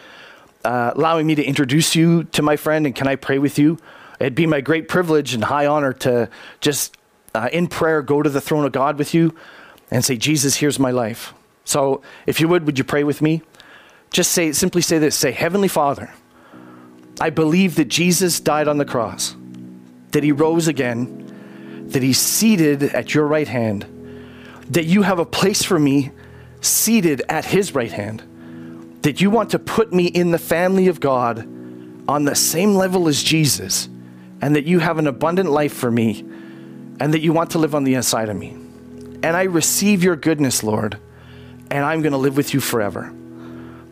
uh, 0.64 0.92
allowing 0.94 1.26
me 1.26 1.34
to 1.34 1.42
introduce 1.42 1.94
you 1.94 2.24
to 2.24 2.42
my 2.42 2.56
friend 2.56 2.86
and 2.86 2.94
can 2.94 3.06
I 3.06 3.16
pray 3.16 3.38
with 3.38 3.58
you? 3.58 3.78
It'd 4.20 4.34
be 4.34 4.46
my 4.46 4.60
great 4.60 4.88
privilege 4.88 5.34
and 5.34 5.44
high 5.44 5.66
honor 5.66 5.92
to 5.94 6.28
just 6.60 6.96
uh, 7.34 7.48
in 7.52 7.66
prayer 7.66 8.02
go 8.02 8.22
to 8.22 8.30
the 8.30 8.40
throne 8.40 8.64
of 8.64 8.72
God 8.72 8.98
with 8.98 9.14
you 9.14 9.34
and 9.90 10.04
say, 10.04 10.16
Jesus, 10.16 10.56
here's 10.56 10.78
my 10.78 10.90
life. 10.90 11.34
So 11.64 12.02
if 12.26 12.40
you 12.40 12.48
would, 12.48 12.66
would 12.66 12.78
you 12.78 12.84
pray 12.84 13.04
with 13.04 13.22
me? 13.22 13.42
Just 14.10 14.32
say, 14.32 14.52
simply 14.52 14.82
say 14.82 14.98
this 14.98 15.16
say, 15.16 15.32
Heavenly 15.32 15.68
Father, 15.68 16.12
I 17.20 17.30
believe 17.30 17.76
that 17.76 17.88
Jesus 17.88 18.40
died 18.40 18.68
on 18.68 18.78
the 18.78 18.84
cross, 18.84 19.36
that 20.10 20.22
he 20.22 20.32
rose 20.32 20.68
again, 20.68 21.88
that 21.88 22.02
he's 22.02 22.18
seated 22.18 22.82
at 22.82 23.14
your 23.14 23.26
right 23.26 23.48
hand, 23.48 23.86
that 24.70 24.84
you 24.84 25.02
have 25.02 25.18
a 25.18 25.26
place 25.26 25.62
for 25.62 25.78
me 25.78 26.10
seated 26.60 27.22
at 27.28 27.44
his 27.44 27.74
right 27.74 27.92
hand 27.92 28.22
that 29.02 29.20
you 29.20 29.30
want 29.30 29.50
to 29.50 29.58
put 29.58 29.92
me 29.92 30.06
in 30.06 30.30
the 30.30 30.38
family 30.38 30.88
of 30.88 31.00
God 31.00 31.40
on 32.08 32.24
the 32.24 32.34
same 32.34 32.74
level 32.74 33.08
as 33.08 33.22
Jesus, 33.22 33.88
and 34.40 34.56
that 34.56 34.64
you 34.64 34.78
have 34.78 34.98
an 34.98 35.06
abundant 35.06 35.50
life 35.50 35.72
for 35.72 35.90
me, 35.90 36.24
and 37.02 37.12
that 37.14 37.20
you 37.20 37.32
want 37.32 37.50
to 37.50 37.58
live 37.58 37.74
on 37.74 37.82
the 37.82 37.94
inside 37.94 38.28
of 38.28 38.36
me. 38.36 38.50
And 39.24 39.36
I 39.36 39.42
receive 39.42 40.04
your 40.04 40.14
goodness, 40.14 40.62
Lord, 40.62 41.00
and 41.68 41.84
I'm 41.84 42.00
going 42.00 42.12
to 42.12 42.18
live 42.18 42.36
with 42.36 42.54
you 42.54 42.60
forever. 42.60 43.12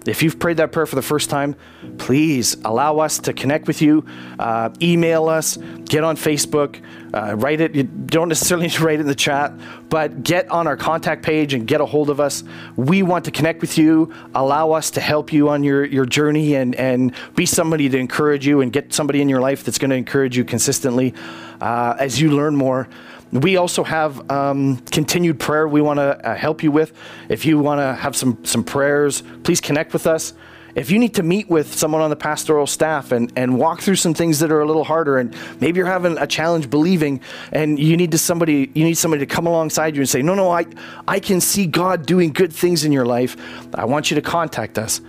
If 0.07 0.23
you've 0.23 0.39
prayed 0.39 0.57
that 0.57 0.73
prayer 0.73 0.87
for 0.87 0.97
the 0.97 1.03
first 1.03 1.29
time, 1.29 1.55
please 1.99 2.57
allow 2.65 2.99
us 2.99 3.19
to 3.21 3.33
connect 3.33 3.67
with 3.67 3.83
you. 3.83 4.07
Uh, 4.39 4.71
email 4.81 5.29
us, 5.29 5.59
get 5.85 6.05
on 6.05 6.17
Facebook, 6.17 6.81
uh, 7.13 7.35
write 7.37 7.61
it. 7.61 7.75
You 7.75 7.83
don't 7.83 8.29
necessarily 8.29 8.67
need 8.69 8.75
to 8.75 8.85
write 8.85 8.99
it 8.99 9.03
in 9.03 9.07
the 9.07 9.15
chat, 9.15 9.53
but 9.91 10.23
get 10.23 10.51
on 10.51 10.67
our 10.67 10.77
contact 10.77 11.23
page 11.23 11.53
and 11.53 11.67
get 11.67 11.81
a 11.83 11.87
hold 11.87 12.09
of 12.09 12.19
us. 12.19 12.43
We 12.77 13.03
want 13.03 13.27
to 13.27 13.31
connect 13.31 13.61
with 13.61 13.77
you, 13.77 14.15
allow 14.35 14.73
us 14.73 14.91
to 14.93 15.01
help 15.01 15.33
you 15.33 15.51
on 15.51 15.63
your, 15.63 15.85
your 15.85 16.07
journey 16.07 16.55
and, 16.55 16.75
and 16.77 17.15
be 17.35 17.45
somebody 17.45 17.89
to 17.91 17.99
encourage 17.99 18.47
you 18.47 18.63
and 18.63 18.73
get 18.73 18.95
somebody 18.95 19.21
in 19.21 19.29
your 19.29 19.41
life 19.41 19.65
that's 19.65 19.79
going 19.79 19.91
to 19.91 19.97
encourage 19.97 20.37
you 20.37 20.45
consistently 20.45 21.15
uh, 21.61 21.95
as 21.99 22.21
you 22.21 22.31
learn 22.31 22.57
more. 22.57 22.89
We 23.33 23.57
also 23.57 23.85
have 23.85 24.29
um, 24.31 24.79
continued 24.91 25.39
prayer 25.39 25.69
we 25.69 25.81
want 25.81 25.99
to 25.99 26.29
uh, 26.29 26.35
help 26.35 26.63
you 26.63 26.73
with. 26.73 26.93
If 27.29 27.45
you 27.45 27.59
want 27.59 27.79
to 27.81 27.95
have 27.95 28.17
some, 28.17 28.45
some 28.45 28.65
prayers, 28.65 29.23
please 29.45 29.61
connect 29.61 29.93
with 29.93 30.07
us. 30.07 30.33
If 30.75 30.91
you 30.91 30.99
need 30.99 31.15
to 31.15 31.23
meet 31.23 31.49
with 31.49 31.75
someone 31.75 32.01
on 32.01 32.11
the 32.11 32.17
pastoral 32.17 32.67
staff 32.67 33.13
and, 33.13 33.33
and 33.37 33.59
walk 33.59 33.81
through 33.81 33.97
some 33.97 34.15
things 34.15 34.39
that 34.39 34.53
are 34.53 34.61
a 34.61 34.67
little 34.67 34.85
harder, 34.85 35.19
and 35.19 35.35
maybe 35.61 35.79
you're 35.79 35.87
having 35.87 36.17
a 36.19 36.27
challenge 36.27 36.71
believing, 36.71 37.21
and 37.53 37.79
you 37.79 37.97
need 37.97 38.13
to 38.13 38.19
somebody 38.19 38.71
you 38.75 38.85
need 38.85 38.95
somebody 38.95 39.27
to 39.27 39.33
come 39.33 39.47
alongside 39.47 39.97
you 39.97 40.03
and 40.03 40.09
say, 40.09 40.23
No, 40.23 40.35
no, 40.35 40.51
I, 40.51 40.67
I 41.09 41.19
can 41.19 41.41
see 41.41 41.67
God 41.67 42.07
doing 42.07 42.33
good 42.33 42.53
things 42.53 42.85
in 42.85 42.93
your 42.93 43.05
life. 43.05 43.37
I 43.75 43.85
want 43.85 44.11
you 44.11 44.15
to 44.15 44.23
contact 44.23 44.79
us. 44.79 45.01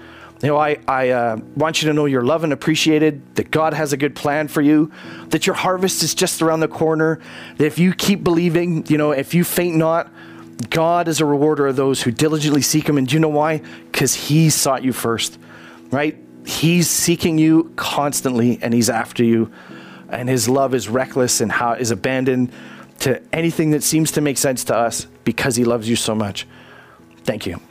You 0.42 0.48
know, 0.48 0.58
I, 0.58 0.78
I 0.88 1.10
uh, 1.10 1.38
want 1.56 1.82
you 1.82 1.88
to 1.90 1.94
know 1.94 2.06
you're 2.06 2.24
loved 2.24 2.44
and 2.44 2.52
appreciated, 2.52 3.36
that 3.36 3.52
God 3.52 3.76
has 3.76 3.94
a 3.94 3.98
good 3.98 4.16
plan 4.16 4.48
for 4.48 4.62
you, 4.62 4.92
that 5.28 5.46
your 5.46 5.56
harvest 5.56 6.02
is 6.02 6.16
just 6.16 6.42
around 6.42 6.62
the 6.62 6.68
corner, 6.68 7.20
that 7.58 7.66
if 7.66 7.78
you 7.78 7.94
keep 7.94 8.24
believing, 8.24 8.86
you 8.88 8.98
know, 8.98 9.12
if 9.12 9.36
you 9.36 9.44
faint 9.44 9.76
not, 9.76 10.12
God 10.70 11.08
is 11.08 11.22
a 11.22 11.26
rewarder 11.26 11.68
of 11.68 11.76
those 11.76 12.02
who 12.02 12.12
diligently 12.12 12.62
seek 12.62 12.90
Him. 12.90 12.98
And 12.98 13.08
do 13.08 13.14
you 13.14 13.20
know 13.20 13.30
why? 13.30 13.60
Because 13.92 14.16
He 14.16 14.50
sought 14.50 14.84
you 14.84 14.94
first, 14.94 15.38
right? 15.92 16.18
He's 16.46 16.90
seeking 16.90 17.38
you 17.38 17.72
constantly 17.76 18.58
and 18.64 18.74
He's 18.74 18.90
after 18.90 19.24
you. 19.24 19.52
And 20.10 20.28
His 20.28 20.50
love 20.50 20.74
is 20.74 20.90
reckless 20.90 21.40
and 21.40 21.52
how 21.52 21.74
is 21.74 21.92
abandoned 21.92 22.52
to 23.00 23.22
anything 23.34 23.72
that 23.72 23.84
seems 23.84 24.12
to 24.14 24.22
make 24.22 24.38
sense 24.38 24.64
to 24.66 24.76
us 24.76 25.06
because 25.24 25.56
He 25.56 25.66
loves 25.66 25.88
you 25.88 25.96
so 25.96 26.16
much. 26.16 26.48
Thank 27.24 27.46
you. 27.46 27.62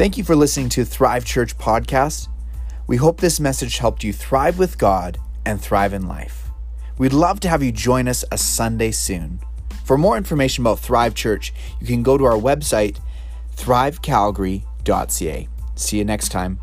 Thank 0.00 0.16
you 0.16 0.24
for 0.24 0.34
listening 0.34 0.70
to 0.70 0.86
Thrive 0.86 1.26
Church 1.26 1.58
podcast. 1.58 2.28
We 2.86 2.96
hope 2.96 3.20
this 3.20 3.38
message 3.38 3.76
helped 3.76 4.02
you 4.02 4.14
thrive 4.14 4.58
with 4.58 4.78
God 4.78 5.18
and 5.44 5.60
thrive 5.60 5.92
in 5.92 6.08
life. 6.08 6.48
We'd 6.96 7.12
love 7.12 7.38
to 7.40 7.50
have 7.50 7.62
you 7.62 7.70
join 7.70 8.08
us 8.08 8.24
a 8.32 8.38
Sunday 8.38 8.92
soon. 8.92 9.40
For 9.84 9.98
more 9.98 10.16
information 10.16 10.62
about 10.62 10.78
Thrive 10.78 11.14
Church, 11.14 11.52
you 11.80 11.86
can 11.86 12.02
go 12.02 12.16
to 12.16 12.24
our 12.24 12.38
website, 12.38 12.96
thrivecalgary.ca. 13.56 15.48
See 15.74 15.98
you 15.98 16.04
next 16.06 16.30
time. 16.30 16.60